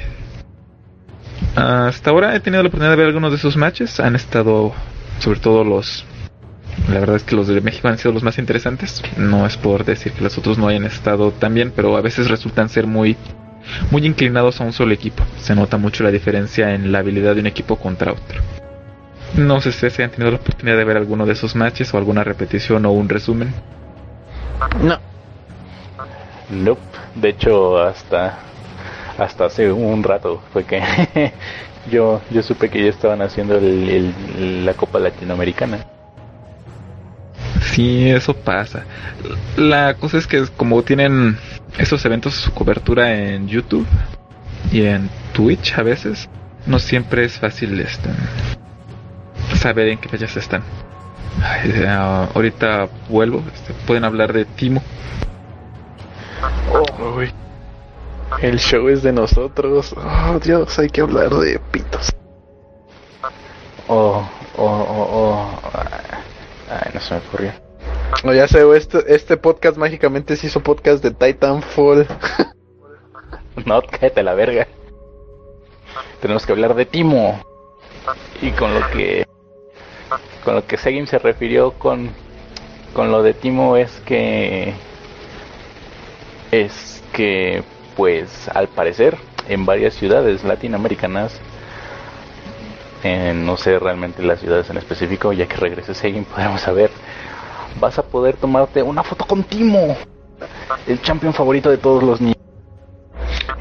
[1.55, 3.99] Hasta ahora he tenido la oportunidad de ver algunos de esos matches.
[3.99, 4.73] Han estado,
[5.19, 6.05] sobre todo los.
[6.89, 9.01] La verdad es que los de México han sido los más interesantes.
[9.17, 12.29] No es por decir que los otros no hayan estado tan bien, pero a veces
[12.29, 13.17] resultan ser muy,
[13.91, 15.23] muy inclinados a un solo equipo.
[15.39, 18.41] Se nota mucho la diferencia en la habilidad de un equipo contra otro.
[19.35, 22.23] No sé si han tenido la oportunidad de ver alguno de esos matches o alguna
[22.23, 23.53] repetición o un resumen.
[24.81, 24.99] No.
[26.49, 26.81] Nope.
[27.15, 28.39] De hecho, hasta
[29.17, 30.81] hasta hace un rato fue que
[31.91, 35.85] yo yo supe que ya estaban haciendo la Copa Latinoamericana.
[37.61, 38.85] Sí, eso pasa.
[39.55, 41.37] La cosa es que como tienen
[41.77, 43.85] esos eventos su cobertura en YouTube
[44.71, 46.29] y en Twitch a veces,
[46.65, 48.09] no siempre es fácil este,
[49.55, 50.63] saber en qué fechas están.
[52.33, 54.81] Ahorita vuelvo, este, pueden hablar de Timo.
[56.71, 57.21] Oh,
[58.41, 59.95] el show es de nosotros.
[59.97, 62.13] Oh, Dios, hay que hablar de pitos.
[63.87, 64.27] Oh,
[64.57, 65.59] oh, oh, oh.
[66.69, 67.51] Ay, no se me ocurrió.
[68.23, 72.07] No, ya sé, este, este podcast mágicamente se hizo podcast de Titanfall.
[73.65, 74.67] no, cállate la verga.
[76.21, 77.41] Tenemos que hablar de Timo.
[78.41, 79.25] Y con lo que
[80.47, 82.09] con lo que Segim se refirió con
[82.93, 84.73] con lo de Timo es que
[86.51, 87.63] es que
[87.97, 89.17] pues al parecer
[89.49, 91.37] en varias ciudades latinoamericanas,
[93.03, 96.91] no sé realmente las ciudades en específico, ya que regrese Seguin podemos saber,
[97.81, 99.97] vas a poder tomarte una foto con Timo,
[100.87, 102.37] el champion favorito de todos los niños.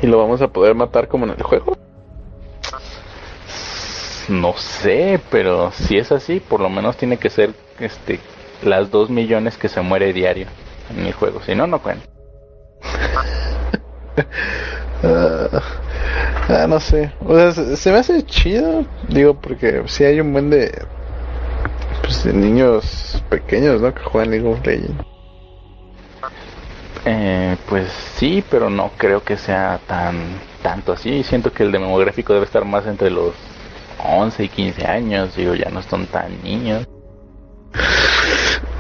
[0.03, 1.77] ¿Y lo vamos a poder matar como en el juego?
[4.28, 8.18] No sé, pero si es así, por lo menos tiene que ser este
[8.62, 10.46] las dos millones que se muere diario
[10.90, 11.40] en el juego.
[11.42, 12.06] Si no, no cuenta.
[15.02, 15.60] Ah,
[16.48, 17.12] ah, no sé.
[17.24, 18.86] O sea, se, me hace chido.
[19.08, 20.72] Digo, porque si hay un buen de,
[22.02, 23.94] pues, de niños pequeños, ¿no?
[23.94, 25.04] Que juegan League of Legends.
[27.04, 30.16] Eh, pues sí, pero no creo que sea tan
[30.62, 31.22] tanto así.
[31.22, 33.34] Siento que el demográfico debe estar más entre los
[33.98, 35.37] 11 y 15 años.
[35.37, 36.87] Digo, ya no son tan niños.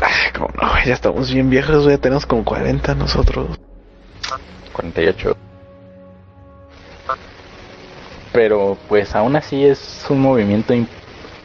[0.02, 3.58] Ah, como no, ya estamos bien viejos, ya tenemos como 40 nosotros.
[4.72, 5.36] 48.
[8.32, 10.88] Pero pues aún así es un movimiento, un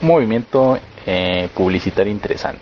[0.02, 2.62] movimiento eh, publicitario interesante.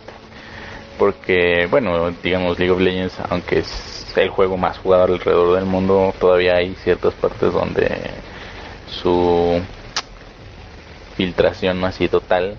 [0.99, 6.13] Porque, bueno, digamos League of Legends, aunque es el juego más jugado alrededor del mundo,
[6.19, 7.89] todavía hay ciertas partes donde
[8.87, 9.61] su
[11.19, 12.55] filtración no ha sido tal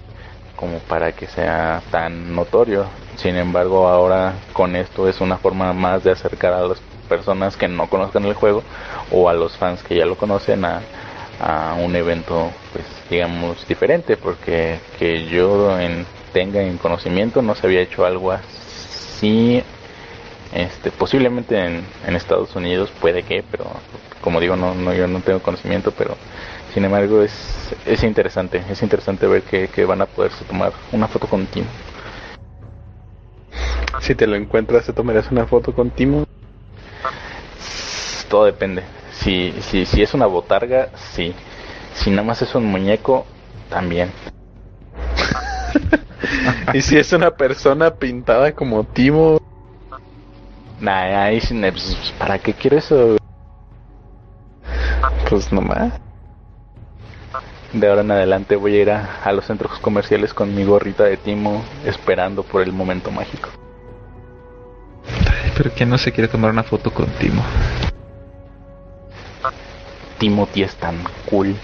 [0.55, 2.85] como para que sea tan notorio.
[3.17, 7.69] Sin embargo, ahora con esto es una forma más de acercar a los personas que
[7.69, 8.63] no conozcan el juego
[9.11, 10.83] o a los fans que ya lo conocen a,
[11.83, 17.81] un evento pues digamos diferente porque que yo en, tenga en conocimiento no se había
[17.81, 19.63] hecho algo así
[20.53, 23.65] este posiblemente en, en Estados Unidos puede que pero
[24.21, 26.15] como digo no, no yo no tengo conocimiento pero
[26.73, 31.09] sin embargo es, es interesante es interesante ver que, que van a poderse tomar una
[31.09, 31.69] foto con Timo
[34.01, 36.25] si te lo encuentras te tomarás una foto con Timo
[38.31, 38.85] todo depende.
[39.13, 41.35] Si, si, si es una botarga, sí.
[41.95, 43.27] Si nada más es un muñeco,
[43.69, 44.11] también.
[46.73, 49.37] y si es una persona pintada como Timo.
[50.81, 53.17] Nah, ahí pues, ¿para qué quiero eso?
[55.29, 55.93] Pues nomás.
[57.73, 61.05] De ahora en adelante voy a ir a, a los centros comerciales con mi gorrita
[61.05, 63.49] de Timo, esperando por el momento mágico.
[65.57, 67.45] Pero que no se quiere tomar una foto con Timo.
[70.19, 70.97] Timothy es tan
[71.29, 71.55] cool.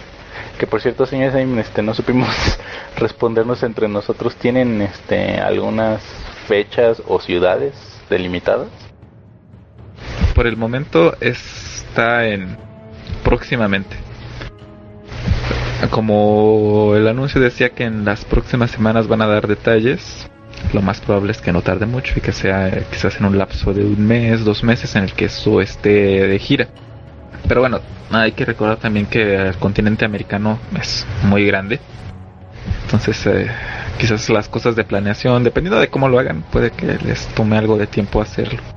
[0.59, 2.29] Que por cierto, señores, este, no supimos
[2.97, 4.35] respondernos entre nosotros.
[4.37, 6.03] ¿Tienen este, algunas
[6.49, 7.75] fechas o ciudades
[8.09, 8.69] delimitadas?
[10.35, 12.57] Por el momento está en
[13.23, 14.06] próximamente.
[15.91, 20.29] Como el anuncio decía que en las próximas semanas van a dar detalles,
[20.73, 23.73] lo más probable es que no tarde mucho y que sea quizás en un lapso
[23.73, 26.69] de un mes, dos meses en el que eso esté de gira.
[27.47, 31.79] Pero bueno, hay que recordar también que el continente americano es muy grande.
[32.85, 33.49] Entonces, eh,
[33.99, 37.77] quizás las cosas de planeación, dependiendo de cómo lo hagan, puede que les tome algo
[37.77, 38.76] de tiempo hacerlo.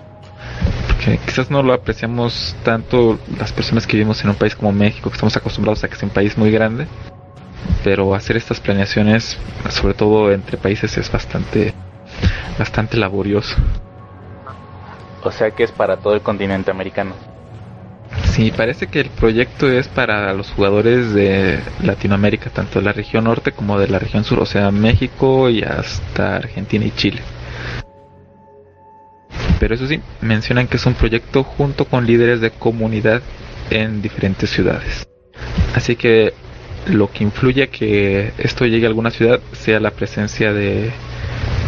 [0.87, 5.09] Porque quizás no lo apreciamos tanto las personas que vivimos en un país como México,
[5.09, 6.87] que estamos acostumbrados a que sea un país muy grande.
[7.83, 9.37] pero hacer estas planeaciones,
[9.69, 11.73] sobre todo entre países, es bastante,
[12.57, 13.55] bastante laborioso.
[15.23, 17.13] O sea que es para todo el continente americano.
[18.23, 23.25] Sí, parece que el proyecto es para los jugadores de Latinoamérica, tanto de la región
[23.25, 27.21] norte como de la región sur, o sea, México y hasta Argentina y Chile.
[29.59, 33.21] Pero eso sí, mencionan que es un proyecto junto con líderes de comunidad
[33.69, 35.07] en diferentes ciudades.
[35.75, 36.33] Así que
[36.87, 40.91] lo que influye a que esto llegue a alguna ciudad sea la presencia de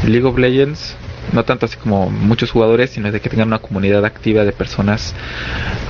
[0.08, 0.96] League of Legends,
[1.34, 5.14] no tanto así como muchos jugadores, sino de que tengan una comunidad activa de personas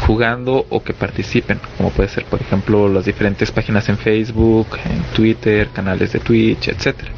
[0.06, 5.02] jugando o que participen, como puede ser por ejemplo las diferentes páginas en Facebook, en
[5.16, 7.12] Twitter, canales de Twitch, etcétera.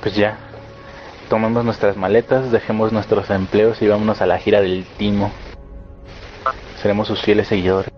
[0.00, 0.36] Pues ya,
[1.32, 5.32] tomemos nuestras maletas, dejemos nuestros empleos y vámonos a la gira del Timo.
[6.82, 7.90] Seremos sus fieles seguidores.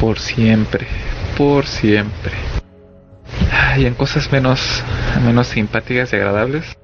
[0.00, 0.88] Por siempre,
[1.38, 2.32] por siempre.
[3.76, 4.82] Y en cosas menos,
[5.24, 6.76] menos simpáticas y agradables,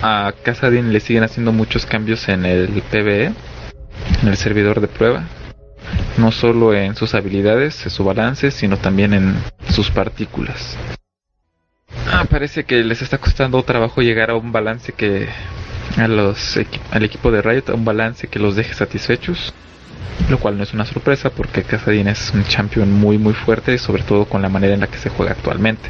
[0.00, 3.32] a Casadin le siguen haciendo muchos cambios en el PvE,
[4.22, 5.24] en el servidor de prueba.
[6.18, 9.34] No solo en sus habilidades, en su balance, sino también en
[9.70, 10.78] sus partículas.
[12.10, 15.28] Ah, parece que les está costando trabajo llegar a un balance que
[15.96, 16.58] a los
[16.90, 19.52] al equipo de Riot, a un balance que los deje satisfechos
[20.28, 24.02] lo cual no es una sorpresa porque Casadin es un champion muy muy fuerte, sobre
[24.02, 25.88] todo con la manera en la que se juega actualmente.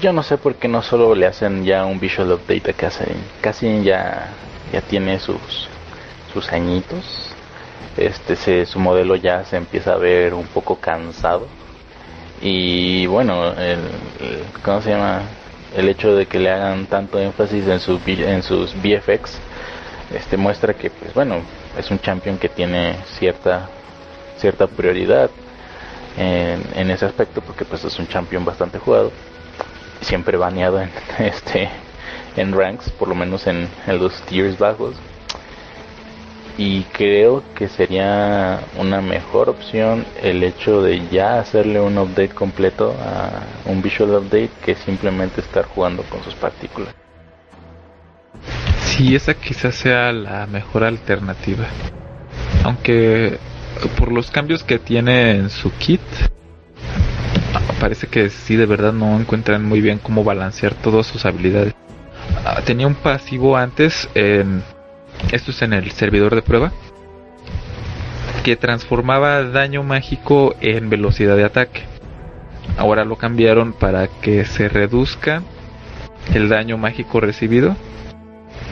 [0.00, 3.22] Yo no sé por qué no solo le hacen ya un visual update a Casadin.
[3.40, 4.30] Casadin ya,
[4.72, 5.68] ya tiene sus,
[6.32, 7.32] sus añitos.
[7.96, 11.46] Este, se, su modelo ya se empieza a ver un poco cansado.
[12.42, 13.78] Y bueno, el,
[14.64, 15.22] ¿cómo se llama?
[15.76, 19.38] El hecho de que le hagan tanto énfasis en, su, en sus VFX
[20.14, 21.36] este muestra que pues bueno
[21.78, 23.68] es un champion que tiene cierta
[24.38, 25.30] cierta prioridad
[26.18, 29.10] en, en ese aspecto porque pues es un champion bastante jugado
[30.00, 31.70] siempre baneado en este
[32.36, 34.94] en ranks por lo menos en, en los tiers bajos
[36.58, 42.94] y creo que sería una mejor opción el hecho de ya hacerle un update completo
[43.00, 46.94] a un visual update que simplemente estar jugando con sus partículas
[48.80, 51.64] Sí, esa quizás sea la mejor alternativa.
[52.62, 53.38] Aunque
[53.98, 56.02] por los cambios que tiene en su kit,
[57.80, 61.74] parece que sí de verdad no encuentran muy bien cómo balancear todas sus habilidades.
[62.44, 64.62] Ah, tenía un pasivo antes en
[65.30, 66.72] esto es en el servidor de prueba
[68.42, 71.82] que transformaba daño mágico en velocidad de ataque.
[72.76, 75.42] Ahora lo cambiaron para que se reduzca
[76.34, 77.76] el daño mágico recibido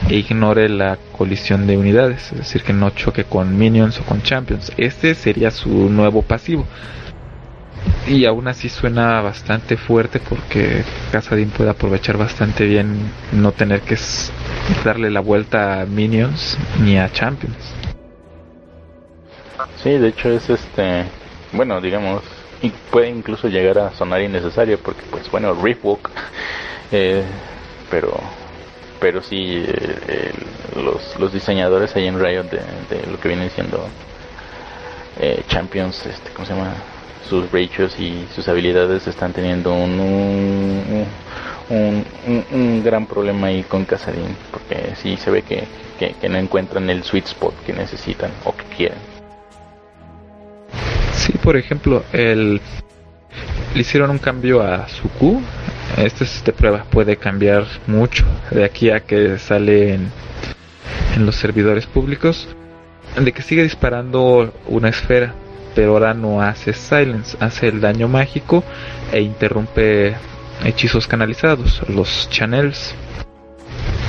[0.09, 4.21] e ignore la colisión de unidades, es decir, que no choque con minions o con
[4.21, 4.71] champions.
[4.77, 6.65] Este sería su nuevo pasivo.
[8.07, 13.97] Y aún así suena bastante fuerte porque Casadin puede aprovechar bastante bien no tener que
[14.83, 17.73] darle la vuelta a minions ni a champions.
[19.83, 21.05] Sí, de hecho es este,
[21.51, 22.23] bueno, digamos,
[22.61, 26.09] y puede incluso llegar a sonar innecesario porque pues bueno, Riftwalk,
[26.91, 27.23] eh,
[27.89, 28.19] pero
[28.99, 30.31] pero sí eh,
[30.75, 33.87] los, los diseñadores ahí en Riot de, lo que vienen siendo
[35.19, 36.73] eh, Champions, este, ¿cómo se llama?
[37.27, 41.05] Sus ratios y sus habilidades están teniendo un,
[41.69, 42.05] un,
[42.51, 45.65] un, gran problema ahí con Casadin, porque sí se ve que,
[45.97, 48.97] que, no encuentran el sweet spot que necesitan o que quieren.
[51.13, 52.59] Sí, por ejemplo, el
[53.73, 55.41] le hicieron un cambio a su Q
[55.97, 60.09] este es de prueba, puede cambiar mucho de aquí a que sale en,
[61.15, 62.47] en los servidores públicos.
[63.19, 65.33] De que sigue disparando una esfera,
[65.75, 68.63] pero ahora no hace silence, hace el daño mágico
[69.11, 70.15] e interrumpe
[70.63, 72.95] hechizos canalizados, los channels.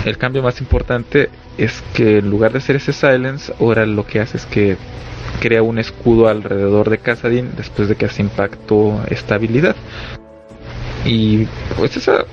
[0.05, 4.21] El cambio más importante es que en lugar de hacer ese silence, ahora lo que
[4.21, 4.77] hace es que
[5.41, 9.77] crea un escudo alrededor de Casadin después de que hace impacto estabilidad.
[11.05, 11.47] Y
[11.77, 12.27] pues eso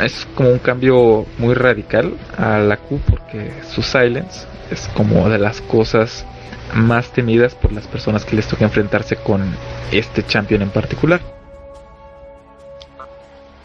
[0.00, 5.38] es como un cambio muy radical a la Q porque su silence es como de
[5.38, 6.26] las cosas
[6.74, 9.42] más temidas por las personas que les toca enfrentarse con
[9.90, 11.20] este champion en particular.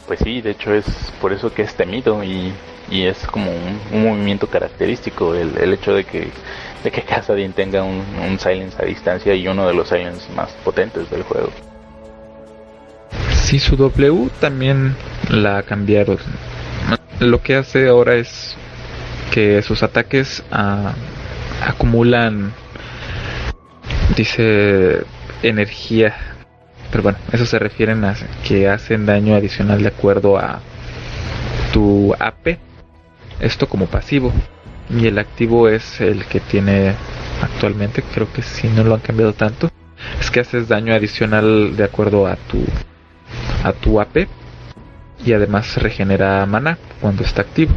[0.08, 0.86] Pues sí, de hecho es
[1.20, 2.54] por eso que es temido y,
[2.90, 6.30] y es como un, movimiento característico el, el, hecho de que
[6.84, 10.52] de que Casadin tenga un, un silence a distancia y uno de los silence más
[10.64, 11.50] potentes del juego.
[13.32, 14.96] Sí, su W también
[15.30, 16.18] la cambiaron.
[17.20, 18.56] Lo que hace ahora es
[19.32, 20.94] que sus ataques ah,
[21.66, 22.54] acumulan
[24.16, 25.04] dice
[25.44, 26.16] energía.
[26.92, 28.16] Pero bueno, eso se refieren a
[28.48, 30.62] que hacen daño adicional de acuerdo a
[31.74, 32.58] tu AP.
[33.40, 34.32] Esto como pasivo.
[34.90, 36.94] Y el activo es el que tiene
[37.42, 38.04] actualmente.
[38.14, 39.70] Creo que si no lo han cambiado tanto.
[40.20, 42.64] Es que haces daño adicional de acuerdo a tu
[43.64, 44.28] a tu AP.
[45.26, 47.74] Y además regenera mana cuando está activo.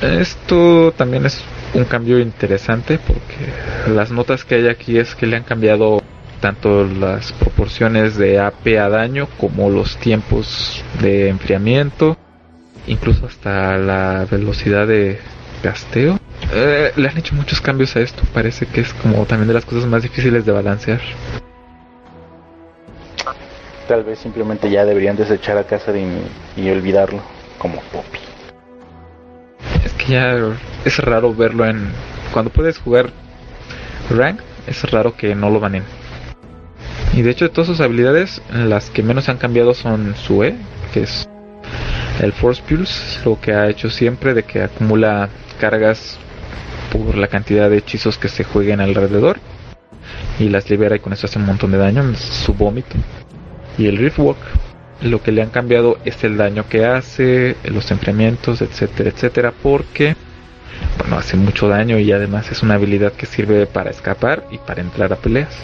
[0.00, 1.44] Esto también es
[1.74, 6.02] un cambio interesante porque las notas que hay aquí es que le han cambiado
[6.40, 12.16] tanto las proporciones de AP a daño como los tiempos de enfriamiento,
[12.86, 15.18] incluso hasta la velocidad de
[15.62, 16.18] gasteo.
[16.52, 19.64] Eh, le han hecho muchos cambios a esto, parece que es como también de las
[19.64, 21.00] cosas más difíciles de balancear.
[23.88, 27.20] Tal vez simplemente ya deberían desechar a casa y, y olvidarlo,
[27.58, 28.23] como Poppy
[30.08, 30.36] ya
[30.84, 31.92] es raro verlo en.
[32.32, 33.10] Cuando puedes jugar
[34.10, 35.84] rank, es raro que no lo banen.
[37.14, 40.56] Y de hecho, de todas sus habilidades, las que menos han cambiado son su E,
[40.92, 41.28] que es
[42.20, 45.28] el Force Pulse, lo que ha hecho siempre de que acumula
[45.60, 46.18] cargas
[46.90, 49.38] por la cantidad de hechizos que se jueguen alrededor
[50.38, 52.96] y las libera y con eso hace un montón de daño, su vómito.
[53.78, 54.38] Y el Riftwalk,
[55.04, 60.16] lo que le han cambiado es el daño que hace, los enfriamientos, etcétera, etcétera, porque
[60.98, 64.80] bueno, hace mucho daño y además es una habilidad que sirve para escapar y para
[64.80, 65.54] entrar a peleas.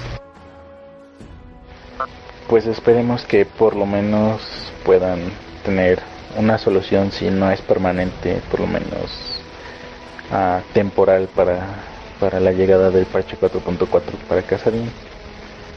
[2.49, 4.43] Pues esperemos que por lo menos
[4.85, 5.21] puedan
[5.65, 6.01] tener
[6.37, 9.41] una solución si no es permanente, por lo menos
[10.33, 11.61] uh, temporal para,
[12.19, 14.91] para la llegada del parche 4.4 para Casadin,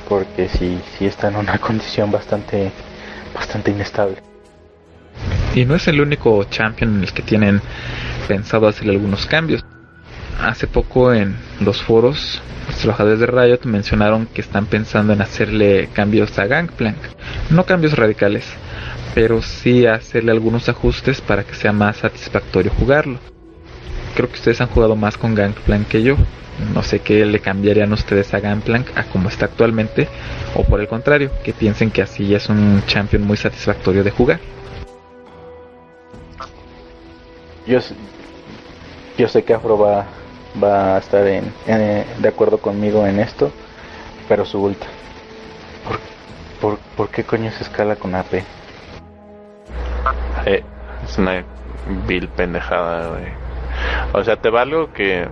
[0.09, 2.71] porque si, si está en una condición bastante
[3.33, 4.17] bastante inestable.
[5.55, 7.61] Y no es el único champion en el que tienen
[8.27, 9.63] pensado hacerle algunos cambios.
[10.41, 15.89] Hace poco en los foros, los trabajadores de Riot mencionaron que están pensando en hacerle
[15.93, 16.97] cambios a Gangplank.
[17.51, 18.45] No cambios radicales,
[19.13, 23.19] pero sí hacerle algunos ajustes para que sea más satisfactorio jugarlo.
[24.15, 26.15] Creo que ustedes han jugado más con Gangplank que yo.
[26.73, 30.07] No sé qué le cambiarían ustedes a Gangplank a como está actualmente,
[30.55, 34.39] o por el contrario, que piensen que así es un champion muy satisfactorio de jugar.
[37.65, 37.79] Yo,
[39.17, 40.05] yo sé que Afro va,
[40.61, 43.51] va a estar en, de acuerdo conmigo en esto,
[44.27, 44.83] pero su ult.
[45.87, 45.99] ¿Por,
[46.61, 48.43] por, por qué coño se escala con AP?
[50.45, 50.63] Eh,
[51.03, 51.43] es una
[52.07, 53.42] vil pendejada, güey.
[54.13, 55.27] O sea, te valgo que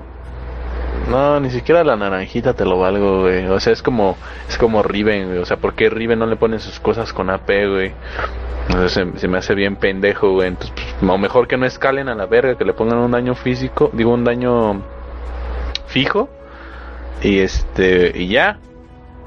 [1.09, 3.45] no, ni siquiera la naranjita te lo valgo, güey.
[3.47, 5.39] O sea, es como, es como Riven, güey.
[5.39, 7.91] O sea, ¿por qué Riven no le pone sus cosas con AP, güey?
[8.69, 10.49] O sea, se, me hace bien pendejo, güey.
[10.49, 13.89] Entonces, pues, mejor que no escalen a la verga, que le pongan un daño físico,
[13.93, 14.81] digo, un daño
[15.87, 16.29] fijo.
[17.21, 18.59] Y este, y ya.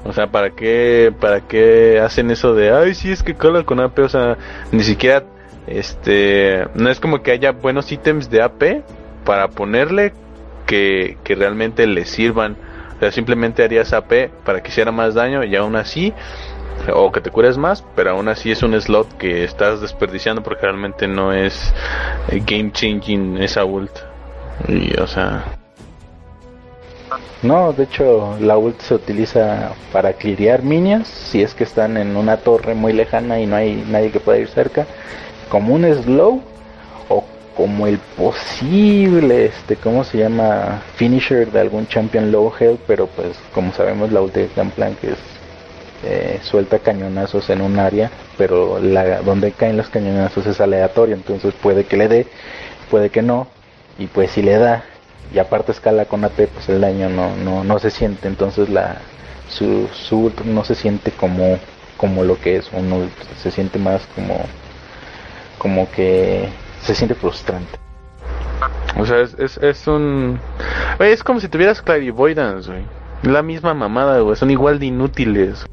[0.05, 3.79] O sea, ¿para qué, para qué hacen eso de, ay, sí, es que cala con
[3.79, 3.99] AP?
[3.99, 4.37] O sea,
[4.71, 5.23] ni siquiera,
[5.67, 8.83] este, no es como que haya buenos ítems de AP
[9.25, 10.13] para ponerle
[10.65, 12.55] que, realmente le sirvan.
[12.95, 16.13] O sea, simplemente harías AP para que hiciera más daño y aún así,
[16.93, 20.61] o que te cures más, pero aún así es un slot que estás desperdiciando porque
[20.61, 21.73] realmente no es
[22.29, 23.91] eh, game changing esa ult.
[24.69, 25.43] Y, o sea.
[27.43, 32.15] No, de hecho, la ult se utiliza para clirear minions si es que están en
[32.15, 34.87] una torre muy lejana y no hay nadie que pueda ir cerca.
[35.49, 36.41] Como un slow
[37.55, 40.81] como el posible, este, ¿cómo se llama?
[40.95, 45.17] Finisher de algún champion low health, pero pues como sabemos la ulti de Gunplank es
[46.03, 51.53] eh, suelta cañonazos en un área, pero la, donde caen los cañonazos es aleatorio, entonces
[51.53, 52.27] puede que le dé,
[52.91, 53.47] puede que no,
[53.97, 54.83] y pues si le da,
[55.33, 58.97] y aparte escala con AP, pues el daño no, no, no se siente, entonces la
[59.49, 61.57] su, su ult no se siente como,
[61.97, 64.45] como lo que es un ult, se siente más como
[65.57, 66.47] como que
[66.85, 67.79] se siente frustrante.
[68.97, 70.39] O sea, es, es, es un...
[70.99, 72.83] es como si tuvieras clarivoidance, güey.
[73.23, 74.35] La misma mamada, güey.
[74.35, 75.65] Son igual de inútiles.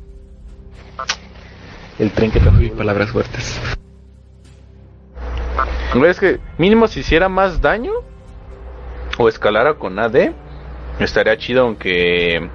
[1.99, 3.61] El tren que te palabras fuertes.
[6.07, 7.93] Es que mínimo si hiciera más daño
[9.19, 10.33] o escalara con AD,
[10.99, 12.49] estaría chido aunque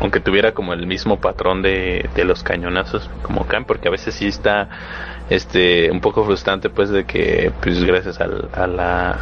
[0.00, 4.14] aunque tuviera como el mismo patrón de, de los cañonazos como Khan, porque a veces
[4.14, 4.68] sí está
[5.30, 9.18] este un poco frustrante pues de que pues gracias al, a la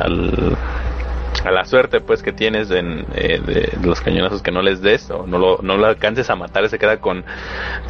[1.45, 5.11] a la suerte pues que tienes en, eh, de los cañonazos que no les des
[5.11, 7.25] o no lo, no lo alcances a matar se queda con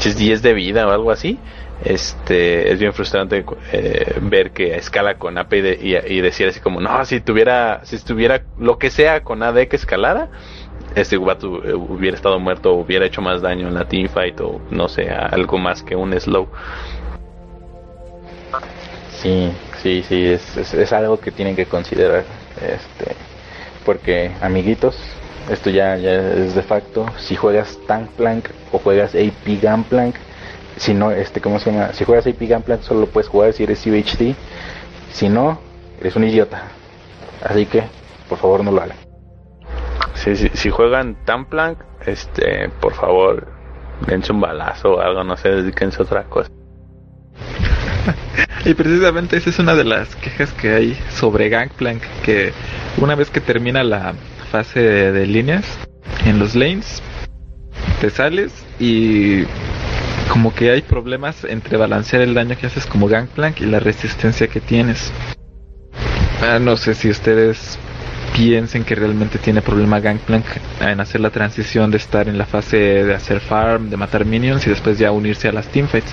[0.02, 1.38] 10 de vida o algo así
[1.84, 6.80] este es bien frustrante eh, ver que escala con AP y, y, decir así como
[6.80, 10.28] no si tuviera si estuviera lo que sea con AD que escalara
[10.94, 14.88] este Ubatu eh, hubiera estado muerto, hubiera hecho más daño en la teamfight o no
[14.88, 16.48] sé, algo más que un slow.
[19.22, 22.24] Sí, sí, sí, es, es, algo que tienen que considerar.
[22.56, 23.14] Este,
[23.84, 24.98] porque, amiguitos,
[25.48, 27.06] esto ya, ya es de facto.
[27.18, 30.16] Si juegas Tank Plank o juegas AP Gunplank,
[30.76, 31.92] si no, este, ¿cómo se llama?
[31.92, 34.34] Si juegas AP Gunplank solo puedes jugar si eres UHD.
[35.12, 35.60] Si no,
[36.00, 36.64] eres un idiota.
[37.44, 37.84] Así que,
[38.28, 38.96] por favor, no lo hagan.
[40.14, 41.48] Si, si, si juegan Tank
[42.06, 43.46] este, por favor,
[44.04, 46.50] dense un balazo o algo, no sé, dedíquense a otra cosa.
[48.64, 52.52] y precisamente esa es una de las quejas que hay sobre Gangplank, que
[52.98, 54.14] una vez que termina la
[54.50, 55.64] fase de, líneas
[56.26, 57.02] en los lanes,
[58.00, 59.44] te sales y
[60.28, 64.48] como que hay problemas entre balancear el daño que haces como Gangplank y la resistencia
[64.48, 65.12] que tienes.
[66.42, 67.78] Ah, no sé si ustedes
[68.34, 70.44] piensen que realmente tiene problema Gangplank
[70.80, 74.66] en hacer la transición de estar en la fase de hacer farm, de matar minions
[74.66, 76.12] y después ya unirse a las teamfights.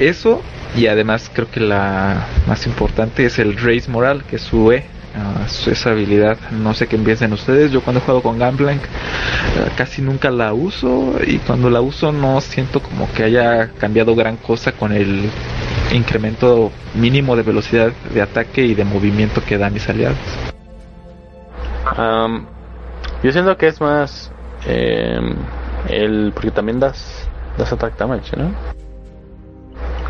[0.00, 0.42] Eso
[0.76, 4.84] y además creo que la más importante es el Race Moral, que es su E,
[5.14, 6.36] uh, esa habilidad.
[6.50, 7.70] No sé qué piensen ustedes.
[7.70, 12.40] Yo cuando juego con Gangplank uh, casi nunca la uso y cuando la uso no
[12.40, 15.30] siento como que haya cambiado gran cosa con el
[15.92, 20.18] incremento mínimo de velocidad de ataque y de movimiento que dan mis aliados.
[23.22, 24.32] Yo siento que es más
[24.66, 25.20] eh,
[25.88, 28.50] el porque también das das attack damage, ¿no?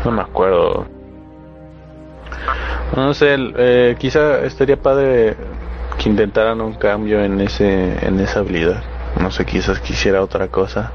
[0.05, 0.85] No me acuerdo.
[2.95, 5.35] No sé, eh, quizá estaría padre
[5.97, 8.83] que intentaran un cambio en ese en esa habilidad.
[9.19, 10.91] No sé, quizás quisiera otra cosa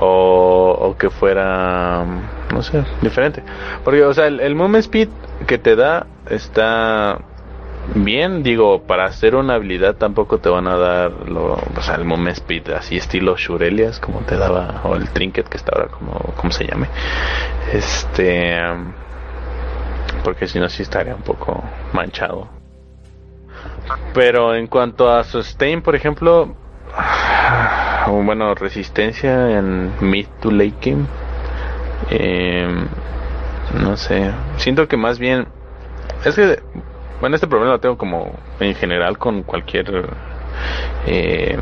[0.00, 2.04] o, o que fuera
[2.52, 3.42] no sé, diferente.
[3.84, 5.08] Porque o sea, el, el speed
[5.46, 7.18] que te da está
[7.94, 12.04] bien, digo, para hacer una habilidad tampoco te van a dar lo, o sea, el
[12.04, 16.12] moment speed así estilo Shurelias como te daba o el trinket que está ahora como
[16.36, 16.88] como se llame.
[17.72, 18.58] Este
[20.24, 21.62] porque si no sí estaría un poco
[21.92, 22.48] manchado.
[24.14, 26.54] Pero en cuanto a sustain, por ejemplo,
[28.06, 31.06] bueno, resistencia en mid to late game
[32.10, 32.68] eh,
[33.80, 35.46] no sé, siento que más bien
[36.24, 36.62] es que
[37.22, 40.10] bueno, este problema lo tengo como en general con cualquier.
[41.06, 41.56] Eh,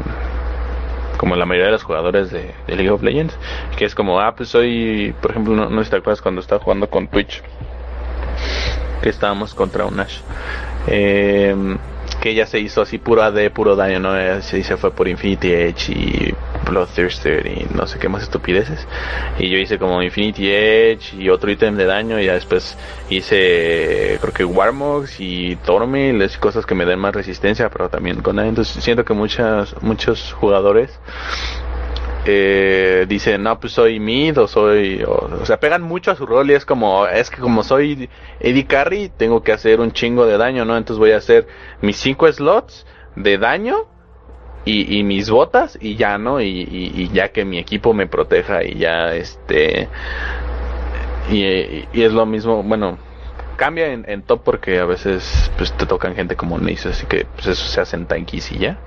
[1.19, 3.39] como la mayoría de los jugadores de, League of Legends,
[3.77, 6.41] que es como, ah, pues soy, por ejemplo, no, no sé si te acuerdas cuando
[6.41, 7.43] estaba jugando con Twitch,
[9.03, 10.21] que estábamos contra un Ash.
[10.87, 11.55] Eh,
[12.21, 14.13] que ella se hizo así puro AD, puro daño, ¿no?
[14.43, 16.35] Se, se fue por Infinity Edge y
[16.69, 18.87] Bloodthirster y no sé qué más estupideces.
[19.39, 22.77] Y yo hice como Infinity Edge y otro ítem de daño y ya después
[23.09, 28.39] hice creo que Warmogs y Tormil, cosas que me den más resistencia, pero también con
[28.39, 30.99] Entonces siento que muchas, muchos jugadores
[32.27, 36.51] eh, dicen, no, pues soy mid o soy, o, sea, pegan mucho a su rol
[36.51, 38.11] y es como, es que como soy
[38.41, 40.77] Eddie Carry, tengo que hacer un chingo de daño, ¿no?
[40.77, 41.47] Entonces voy a hacer
[41.81, 43.87] mis 5 slots de daño
[44.67, 46.41] y, mis botas y ya, ¿no?
[46.41, 49.89] Y, ya que mi equipo me proteja y ya, este,
[51.31, 52.99] y, es lo mismo, bueno,
[53.57, 57.47] cambia en, top porque a veces pues te tocan gente como Nice, así que pues
[57.47, 58.79] eso se hacen tanquis y ya.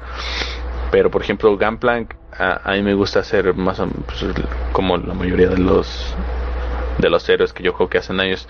[0.94, 4.26] Pero por ejemplo, Gunplank a, mí me gusta hacer más pues,
[4.74, 6.16] como la mayoría de los
[7.00, 8.48] de los héroes que yo juego que hacen daños.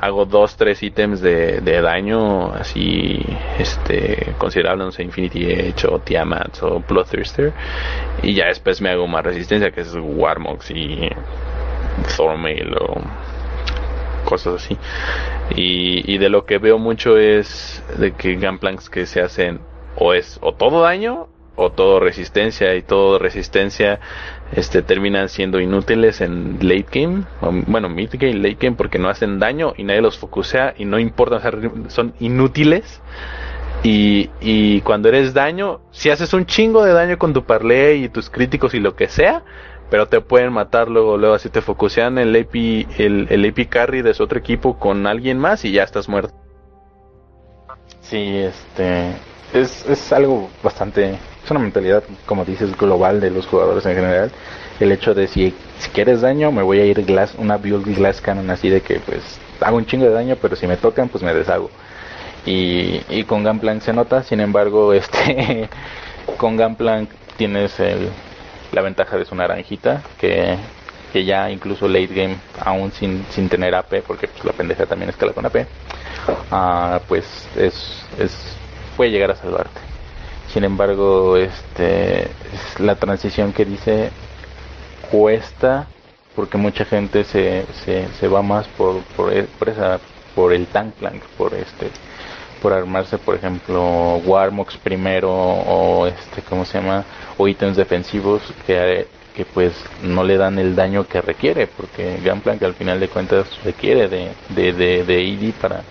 [0.00, 3.20] Hago dos tres ítems de, de daño así
[3.58, 7.52] este considerable no sé Infinity Edge o Tiamat o Bloodthirster.
[8.22, 11.10] Y ya después me hago más resistencia que es Warmox y
[12.16, 13.00] Thormail o
[14.26, 14.78] cosas así.
[15.56, 19.58] Y, y de lo que veo mucho es de que Gunplanks que se hacen
[19.96, 21.26] o es o todo daño
[21.60, 24.00] o todo resistencia y todo resistencia
[24.52, 27.24] este terminan siendo inútiles en late game
[27.66, 30.98] bueno mid game late game porque no hacen daño y nadie los focusea y no
[30.98, 31.40] importa
[31.88, 33.00] son inútiles.
[33.82, 38.08] Y, y cuando eres daño si haces un chingo de daño con tu parley y
[38.10, 39.42] tus críticos y lo que sea
[39.90, 42.54] pero te pueden matar luego luego así te focusean el AP
[42.98, 46.34] el, el carry de su otro equipo con alguien más y ya estás muerto.
[48.02, 49.14] Sí este
[49.54, 51.18] es, es algo bastante
[51.50, 54.30] es una mentalidad, como dices, global de los jugadores en general.
[54.78, 58.20] El hecho de si, si quieres daño, me voy a ir glass, una build glass
[58.20, 61.24] cannon así de que pues hago un chingo de daño, pero si me tocan, pues
[61.24, 61.68] me deshago.
[62.46, 65.68] Y, y con Gunplank se nota, sin embargo, este
[66.36, 68.10] con Gunplank tienes el,
[68.70, 70.56] la ventaja de su naranjita, que,
[71.12, 75.10] que ya incluso late game, aún sin, sin tener AP, porque pues, la pendeja también
[75.10, 75.66] escala con AP,
[76.52, 78.56] ah, pues es, es,
[78.96, 79.89] puede llegar a salvarte.
[80.52, 82.28] Sin embargo, este
[82.78, 84.10] la transición que dice
[85.10, 85.86] cuesta
[86.34, 90.00] porque mucha gente se, se, se va más por, por, e, por, esa
[90.34, 91.90] por el tank plank, por este
[92.62, 97.04] por armarse por ejemplo Warmox primero o este cómo se llama
[97.38, 99.72] o ítems defensivos que que pues
[100.02, 104.32] no le dan el daño que requiere porque Gunplank al final de cuentas requiere de
[104.50, 105.82] de, de, de ED para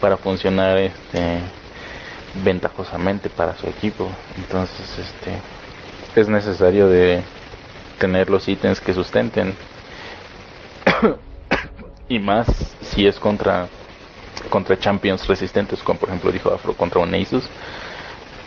[0.00, 1.38] para funcionar este
[2.44, 4.08] ventajosamente para su equipo.
[4.36, 5.40] Entonces este
[6.20, 7.22] es necesario de
[7.98, 9.54] tener los ítems que sustenten.
[12.08, 12.48] Y más
[12.80, 13.68] si es contra
[14.48, 17.48] contra champions resistentes como por ejemplo dijo Afro contra un Asus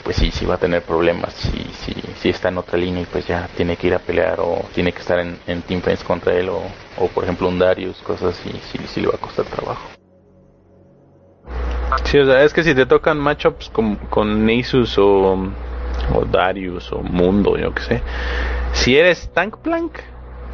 [0.03, 1.34] pues sí, sí va a tener problemas.
[1.34, 4.65] Si, si está en otra línea y pues ya tiene que ir a pelear o
[4.73, 6.61] tiene que estar en, en team fights contra él o,
[6.97, 10.03] o, por ejemplo un Darius, cosas así, sí, sí le va a costar trabajo.
[12.05, 14.49] Sí, o sea, es que si te tocan matchups con, con
[14.97, 15.51] o,
[16.13, 18.01] o Darius o Mundo, yo que sé,
[18.73, 19.99] si eres Tank Plank,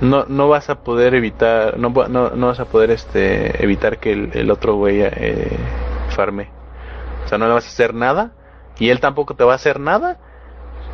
[0.01, 4.13] no, no vas a poder evitar, no, no, no vas a poder este evitar que
[4.13, 5.57] el, el otro güey eh,
[6.09, 6.49] farme.
[7.25, 8.31] O sea, no le vas a hacer nada
[8.79, 10.17] y él tampoco te va a hacer nada.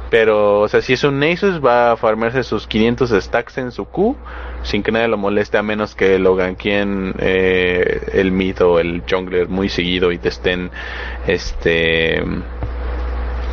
[0.10, 3.86] Pero, o sea, si es un Nasus, va a farmearse sus 500 stacks en su
[3.86, 4.16] Q
[4.64, 9.04] sin que nadie lo moleste, a menos que lo ganqueen eh, el mid o el
[9.10, 10.72] jungler muy seguido y te estén,
[11.28, 12.24] este,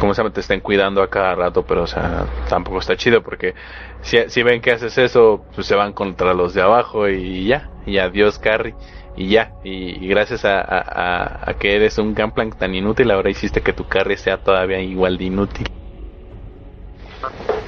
[0.01, 0.33] ¿cómo se llama?
[0.33, 3.55] Te estén cuidando a cada rato, pero, o sea, tampoco está chido porque
[4.01, 7.71] si, si ven que haces eso, pues se van contra los de abajo y ya,
[7.87, 8.75] y adiós carry
[9.15, 13.61] y ya, y, gracias a, a, a, que eres un Gunplank tan inútil, ahora hiciste
[13.61, 15.82] que tu carry sea todavía igual de inútil.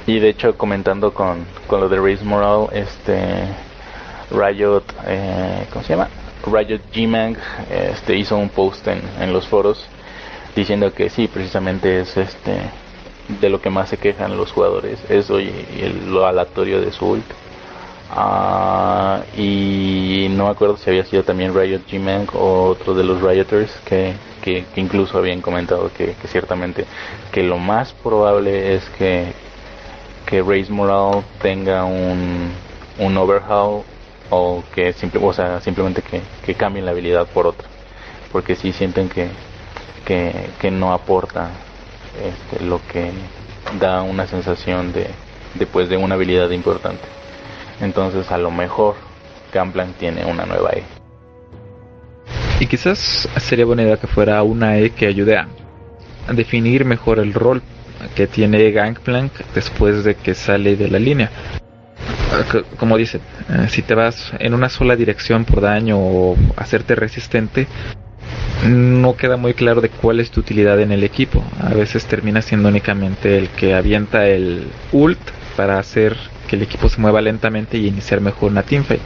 [0.07, 3.47] Y de hecho, comentando con, con lo de Race Moral, este
[4.31, 6.09] Riot, eh, ¿cómo se llama?
[6.45, 7.37] Riot G-Mang
[7.69, 9.87] este, hizo un post en, en los foros
[10.55, 12.57] diciendo que sí, precisamente es este
[13.27, 15.45] de lo que más se quejan los jugadores, eso y,
[15.75, 17.25] y el, lo aleatorio de su ult.
[18.15, 23.71] Uh, y no acuerdo si había sido también Riot G-Man o otro de los Rioters
[23.83, 26.85] que, que, que incluso habían comentado que, que, ciertamente
[27.31, 29.33] que lo más probable es que,
[30.25, 32.51] que Race Moral tenga un,
[32.99, 33.83] un overhaul
[34.29, 37.67] o que simple, o sea, simplemente que, que cambien la habilidad por otra.
[38.31, 39.29] Porque si sienten que,
[40.03, 41.49] que, que no aporta
[42.21, 43.11] este, lo que
[43.79, 45.09] da una sensación de
[45.53, 47.03] después de una habilidad importante.
[47.81, 48.95] Entonces a lo mejor
[49.53, 50.83] Gunplank tiene una nueva E.
[52.59, 55.47] Y quizás sería buena idea que fuera una E que ayude a
[56.31, 57.61] definir mejor el rol
[58.15, 61.29] que tiene Gangplank después de que sale de la línea.
[62.77, 63.21] Como dice,
[63.69, 67.67] si te vas en una sola dirección por daño o hacerte resistente,
[68.67, 71.43] no queda muy claro de cuál es tu utilidad en el equipo.
[71.61, 75.19] A veces termina siendo únicamente el que avienta el ult
[75.55, 76.15] para hacer
[76.47, 79.01] que el equipo se mueva lentamente y iniciar mejor una teamfight.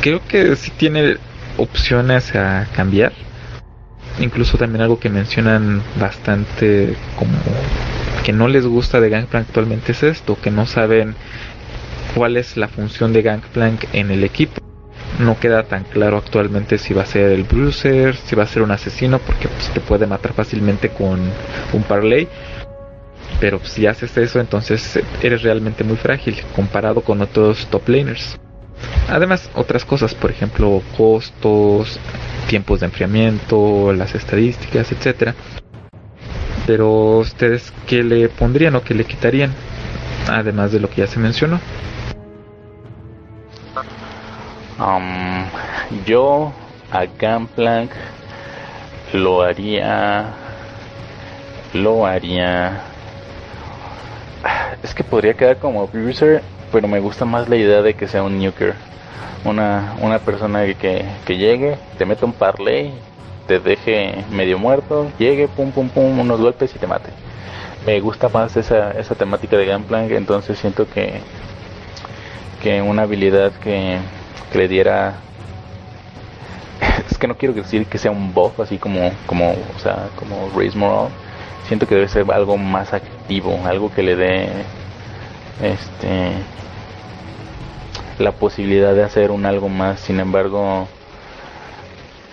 [0.00, 1.16] Creo que sí tiene
[1.56, 3.12] opciones a cambiar.
[4.20, 7.32] Incluso también algo que mencionan bastante como
[8.24, 11.14] que no les gusta de Gangplank actualmente es esto, que no saben
[12.14, 14.60] cuál es la función de Gangplank en el equipo.
[15.20, 18.62] No queda tan claro actualmente si va a ser el bruiser, si va a ser
[18.62, 21.18] un asesino, porque pues, te puede matar fácilmente con
[21.72, 22.28] un parlay
[23.40, 28.38] pero si haces eso entonces eres realmente muy frágil comparado con otros top laners.
[29.08, 31.98] Además, otras cosas, por ejemplo, costos,
[32.48, 35.34] tiempos de enfriamiento, las estadísticas, etcétera.
[36.66, 39.52] Pero ustedes qué le pondrían o qué le quitarían,
[40.28, 41.60] además de lo que ya se mencionó.
[44.78, 45.46] Um,
[46.06, 46.52] yo
[46.90, 47.90] a Gunplank
[49.12, 50.26] lo haría,
[51.72, 52.82] lo haría
[54.82, 56.42] es que podría quedar como bruiser,
[56.72, 58.74] pero me gusta más la idea de que sea un nuker.
[59.44, 62.92] Una, una persona que, que llegue, te mete un parlay,
[63.46, 67.10] te deje medio muerto, llegue, pum, pum, pum, unos golpes y te mate.
[67.86, 71.20] Me gusta más esa, esa temática de Gunplank, entonces siento que,
[72.62, 73.98] que una habilidad que,
[74.52, 75.14] que le diera
[77.10, 80.50] es que no quiero decir que sea un buff así como como o sea como
[80.56, 81.08] raise moral
[81.68, 84.48] siento que debe ser algo más activo, algo que le dé
[85.62, 86.32] este
[88.18, 90.00] la posibilidad de hacer un algo más.
[90.00, 90.88] Sin embargo,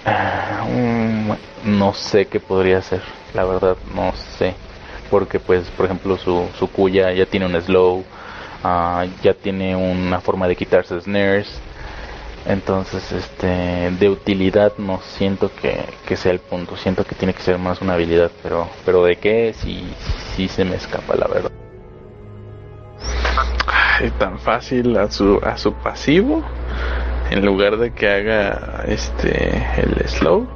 [0.05, 3.01] um, no sé qué podría ser,
[3.33, 4.55] la verdad no sé,
[5.09, 8.03] porque pues por ejemplo su su cuya ya tiene un slow,
[8.63, 11.47] uh, ya tiene una forma de quitarse snares
[12.47, 16.77] Entonces, este, de utilidad no siento que, sea el punto.
[16.77, 19.83] Siento que tiene que ser más una habilidad, pero, pero de qué sí,
[20.35, 21.64] sí se me escapa la verdad.
[24.19, 26.43] Tan fácil a su, a su pasivo,
[27.31, 30.47] en lugar de que haga este el slow,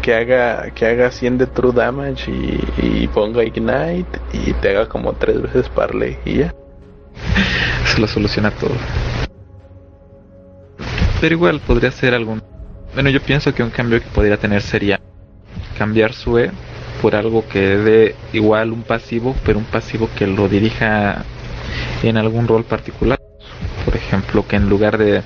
[0.00, 5.12] que haga que haga 100 de true damage y, ponga ignite y te haga como
[5.14, 6.54] tres veces parley y ya.
[7.86, 8.74] Se lo soluciona todo.
[11.20, 12.42] Pero igual podría ser algún.
[12.94, 15.00] Bueno, yo pienso que un cambio que podría tener sería
[15.78, 16.50] cambiar su E
[17.00, 21.24] por algo que dé igual un pasivo, pero un pasivo que lo dirija
[22.08, 23.20] en algún rol particular.
[23.84, 25.22] Por ejemplo, que en lugar de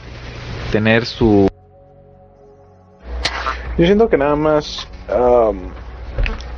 [0.72, 1.48] tener su
[3.78, 4.88] yo siento que nada más.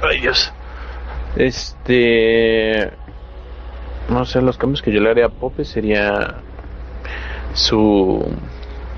[0.02, 0.52] ay Dios.
[1.36, 2.92] Este.
[4.08, 6.36] No sé, los cambios que yo le haría a Pope sería.
[7.54, 8.24] Su.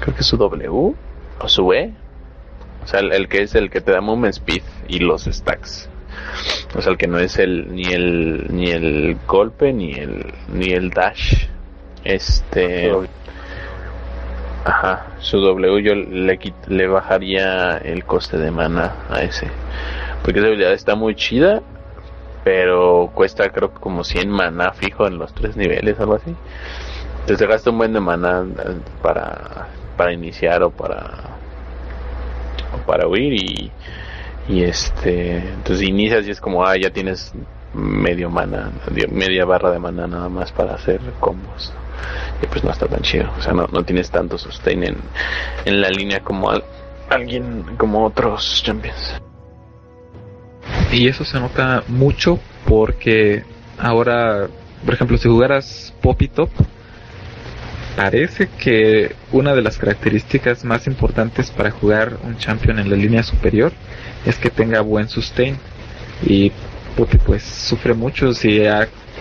[0.01, 0.95] Creo que su W.
[1.41, 1.95] O su E.
[2.85, 5.89] O sea, el, que es el que te da movement speed y los stacks.
[6.75, 10.73] O sea, el que no es el ni el ni el golpe ni el ni
[10.73, 11.47] el dash.
[12.05, 12.91] Este
[14.65, 19.49] Ajá, su W yo le, le bajaría el coste de mana a ese.
[20.23, 21.63] Porque esa habilidad está muy chida,
[22.45, 26.37] pero cuesta creo que como 100 mana fijo en los tres niveles, algo así.
[27.21, 31.07] Entonces te gasta un buen de mana eh, para, para iniciar o para,
[32.75, 33.73] o para huir y,
[34.49, 37.33] y este, entonces inicias y es como, ah, ya tienes
[37.75, 38.73] medio mana,
[39.11, 41.73] media barra de mana nada más para hacer combos
[42.43, 43.31] y pues no está tan chido.
[43.39, 44.97] O sea, no, no tienes tanto sustain en,
[45.65, 46.51] en la línea como
[47.09, 49.21] alguien, como otros champions.
[50.93, 53.45] Y eso se nota mucho porque
[53.79, 54.49] ahora,
[54.85, 56.51] por ejemplo, si jugaras Poppy Top,
[57.97, 63.23] parece que una de las características más importantes para jugar un champion en la línea
[63.23, 63.73] superior
[64.27, 65.57] es que tenga buen sustain.
[66.23, 66.53] Y
[66.97, 68.61] Poppy pues sufre mucho si,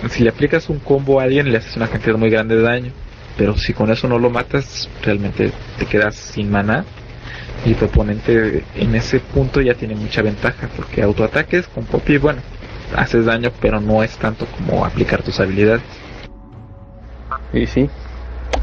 [0.09, 2.91] si le aplicas un combo a alguien le haces una cantidad muy grande de daño
[3.39, 6.83] pero si con eso no lo matas, realmente te quedas sin mana
[7.65, 12.41] y tu oponente en ese punto ya tiene mucha ventaja, porque autoataques con Poppy, bueno,
[12.97, 15.81] haces daño, pero no es tanto como aplicar tus habilidades.
[17.53, 17.89] Y sí,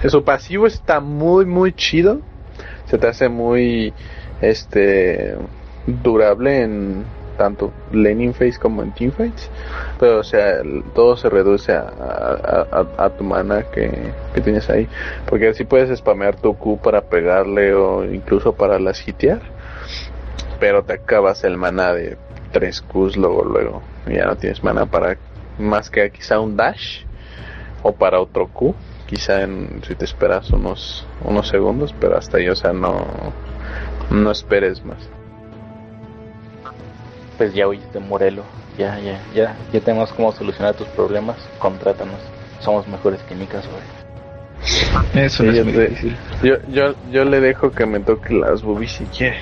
[0.02, 2.20] eso pasivo está muy, muy chido,
[2.84, 3.94] se te hace muy,
[4.42, 5.36] este,
[5.86, 7.04] durable en
[7.36, 9.50] tanto laning phase como en teamfights
[10.00, 10.62] pero o sea
[10.94, 14.12] todo se reduce a, tu mana que,
[14.42, 14.88] tienes ahí
[15.28, 19.40] porque así puedes spamear tu Q para pegarle o incluso para las hitear
[20.58, 22.16] pero te acabas el mana de
[22.52, 25.16] 3 Qs luego luego ya no tienes mana para
[25.58, 27.04] más que quizá un dash
[27.82, 28.74] o para otro Q
[29.06, 33.06] quizá en, si te esperas unos unos segundos pero hasta ahí o sea no
[34.10, 35.15] no esperes más
[37.36, 38.42] pues ya oíste Morelo,
[38.78, 42.20] ya, ya, ya, ya tenemos cómo solucionar tus problemas, contrátanos,
[42.60, 45.24] somos mejores que Nicas, güey.
[45.24, 46.16] Eso es muy difícil.
[46.42, 49.38] Yo, yo, yo le dejo que me toque las boobies si quiere.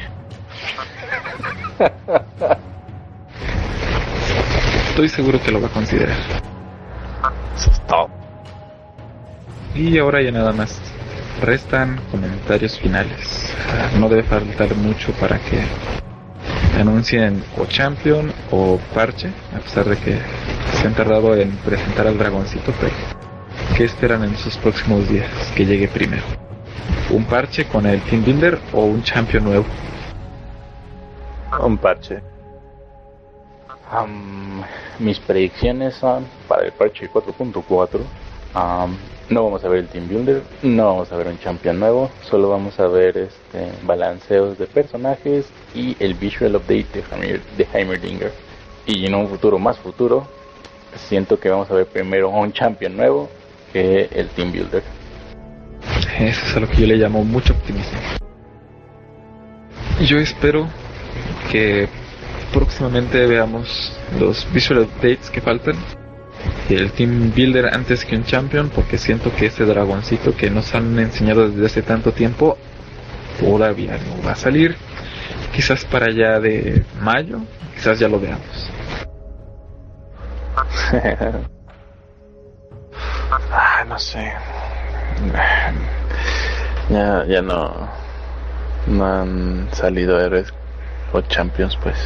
[4.91, 6.17] Estoy seguro que lo va a considerar.
[7.57, 8.11] Stop.
[9.75, 10.81] Y ahora ya nada más.
[11.41, 13.53] Restan comentarios finales.
[13.99, 15.59] No debe faltar mucho para que
[16.81, 20.19] anuncien o Champion o Parche, a pesar de que
[20.75, 22.93] se han tardado en presentar al dragoncito, pero
[23.77, 26.23] ¿qué esperan en sus próximos días que llegue primero?
[27.11, 29.65] ¿Un parche con el Team Builder o un Champion nuevo?
[31.63, 32.21] Un parche.
[34.99, 38.01] mis predicciones son para el parche 4.4
[39.29, 42.51] no vamos a ver el Team Builder, no vamos a ver un champion nuevo, solo
[42.51, 48.33] vamos a ver este balanceos de personajes y el visual update de, de Heimerdinger.
[48.87, 50.27] Y en un futuro más futuro,
[50.97, 53.29] siento que vamos a ver primero un champion nuevo
[53.73, 54.83] que el Team Builder.
[56.19, 57.99] Eso es a lo que yo le llamo mucho optimismo.
[60.07, 60.69] Yo espero
[61.51, 61.89] que
[62.53, 65.77] próximamente veamos los visual updates que faltan
[66.69, 70.99] el Team Builder antes que un Champion porque siento que ese dragoncito que nos han
[70.99, 72.57] enseñado desde hace tanto tiempo
[73.39, 74.77] todavía no va a salir.
[75.53, 77.41] Quizás para allá de mayo,
[77.75, 78.71] quizás ya lo veamos.
[83.51, 84.33] ah, no sé.
[86.91, 87.89] Ya, ya no,
[88.89, 90.53] han salido héroes
[91.13, 91.97] o champions, pues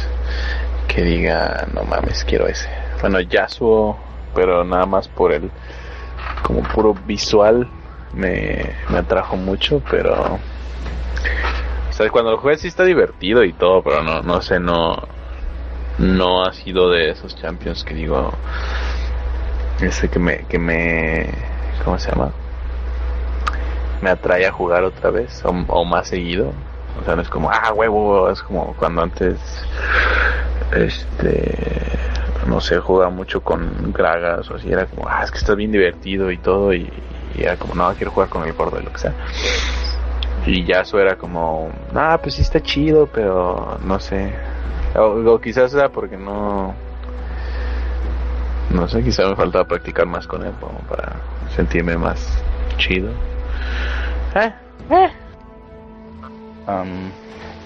[0.87, 2.69] que diga, no mames, quiero ese.
[3.01, 5.51] Bueno, Yasuo pero nada más por el
[6.43, 7.67] como puro visual
[8.13, 10.39] me, me atrajo mucho, pero
[12.03, 14.97] sea, cuando lo juegas sí está divertido y todo, pero no, no sé, no,
[15.97, 18.31] no ha sido de esos champions que digo,
[19.81, 21.29] ese que me, que me,
[21.83, 22.31] ¿cómo se llama?
[24.01, 26.53] Me atrae a jugar otra vez o, o más seguido.
[27.01, 29.37] O sea, no es como, ah, huevo, es como cuando antes,
[30.71, 31.99] este,
[32.47, 35.71] no sé, jugaba mucho con Gragas o así, era como, ah, es que está bien
[35.71, 36.89] divertido y todo, y,
[37.37, 39.13] era como, no, quiero jugar con el gordo y lo que sea.
[40.45, 44.33] Y ya eso era como, ah, pues sí está chido, pero no sé.
[44.95, 46.73] O, o quizás era porque no,
[48.71, 51.15] no sé, quizás me faltaba practicar más con él como para
[51.55, 52.43] sentirme más
[52.77, 53.11] chido.
[54.35, 54.53] Eh,
[54.91, 55.09] eh.
[56.67, 57.09] Um,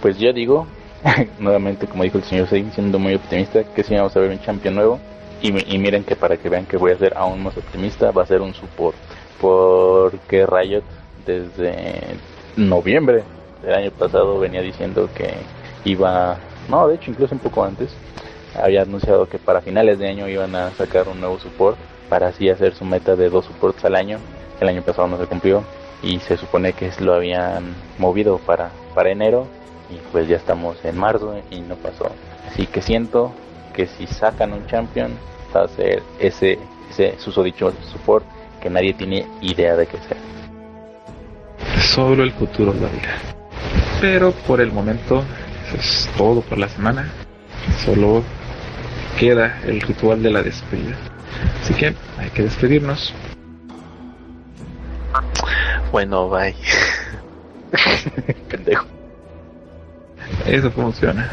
[0.01, 0.65] pues yo digo,
[1.39, 4.39] nuevamente como dijo el señor Sein, siendo muy optimista, que sí vamos a ver un
[4.39, 4.99] champion nuevo.
[5.41, 8.23] Y, y, miren que para que vean que voy a ser aún más optimista, va
[8.23, 8.95] a ser un support.
[9.41, 10.83] Porque Riot
[11.25, 12.17] desde
[12.55, 13.23] noviembre
[13.61, 15.33] del año pasado venía diciendo que
[15.83, 16.37] iba,
[16.69, 17.93] no, de hecho incluso un poco antes,
[18.61, 21.77] había anunciado que para finales de año iban a sacar un nuevo support
[22.07, 24.19] para así hacer su meta de dos supports al año.
[24.61, 25.63] El año pasado no se cumplió
[26.01, 29.47] y se supone que lo habían movido para, para enero
[29.93, 32.11] y pues ya estamos en marzo y no pasó.
[32.47, 33.33] Así que siento
[33.73, 35.11] que si sacan un champion
[35.55, 38.25] va a ser ese, ese susodicho support
[38.61, 40.17] que nadie tiene idea de qué sea.
[41.81, 43.17] Solo el futuro lo dirá.
[44.01, 45.23] Pero por el momento
[45.67, 47.11] eso es todo por la semana.
[47.85, 48.23] Solo
[49.19, 50.97] queda el ritual de la despedida.
[51.61, 53.13] Así que hay que despedirnos.
[55.91, 56.55] Bueno, bye.
[58.49, 59.02] Pendejo.
[60.45, 61.29] Eso funciona.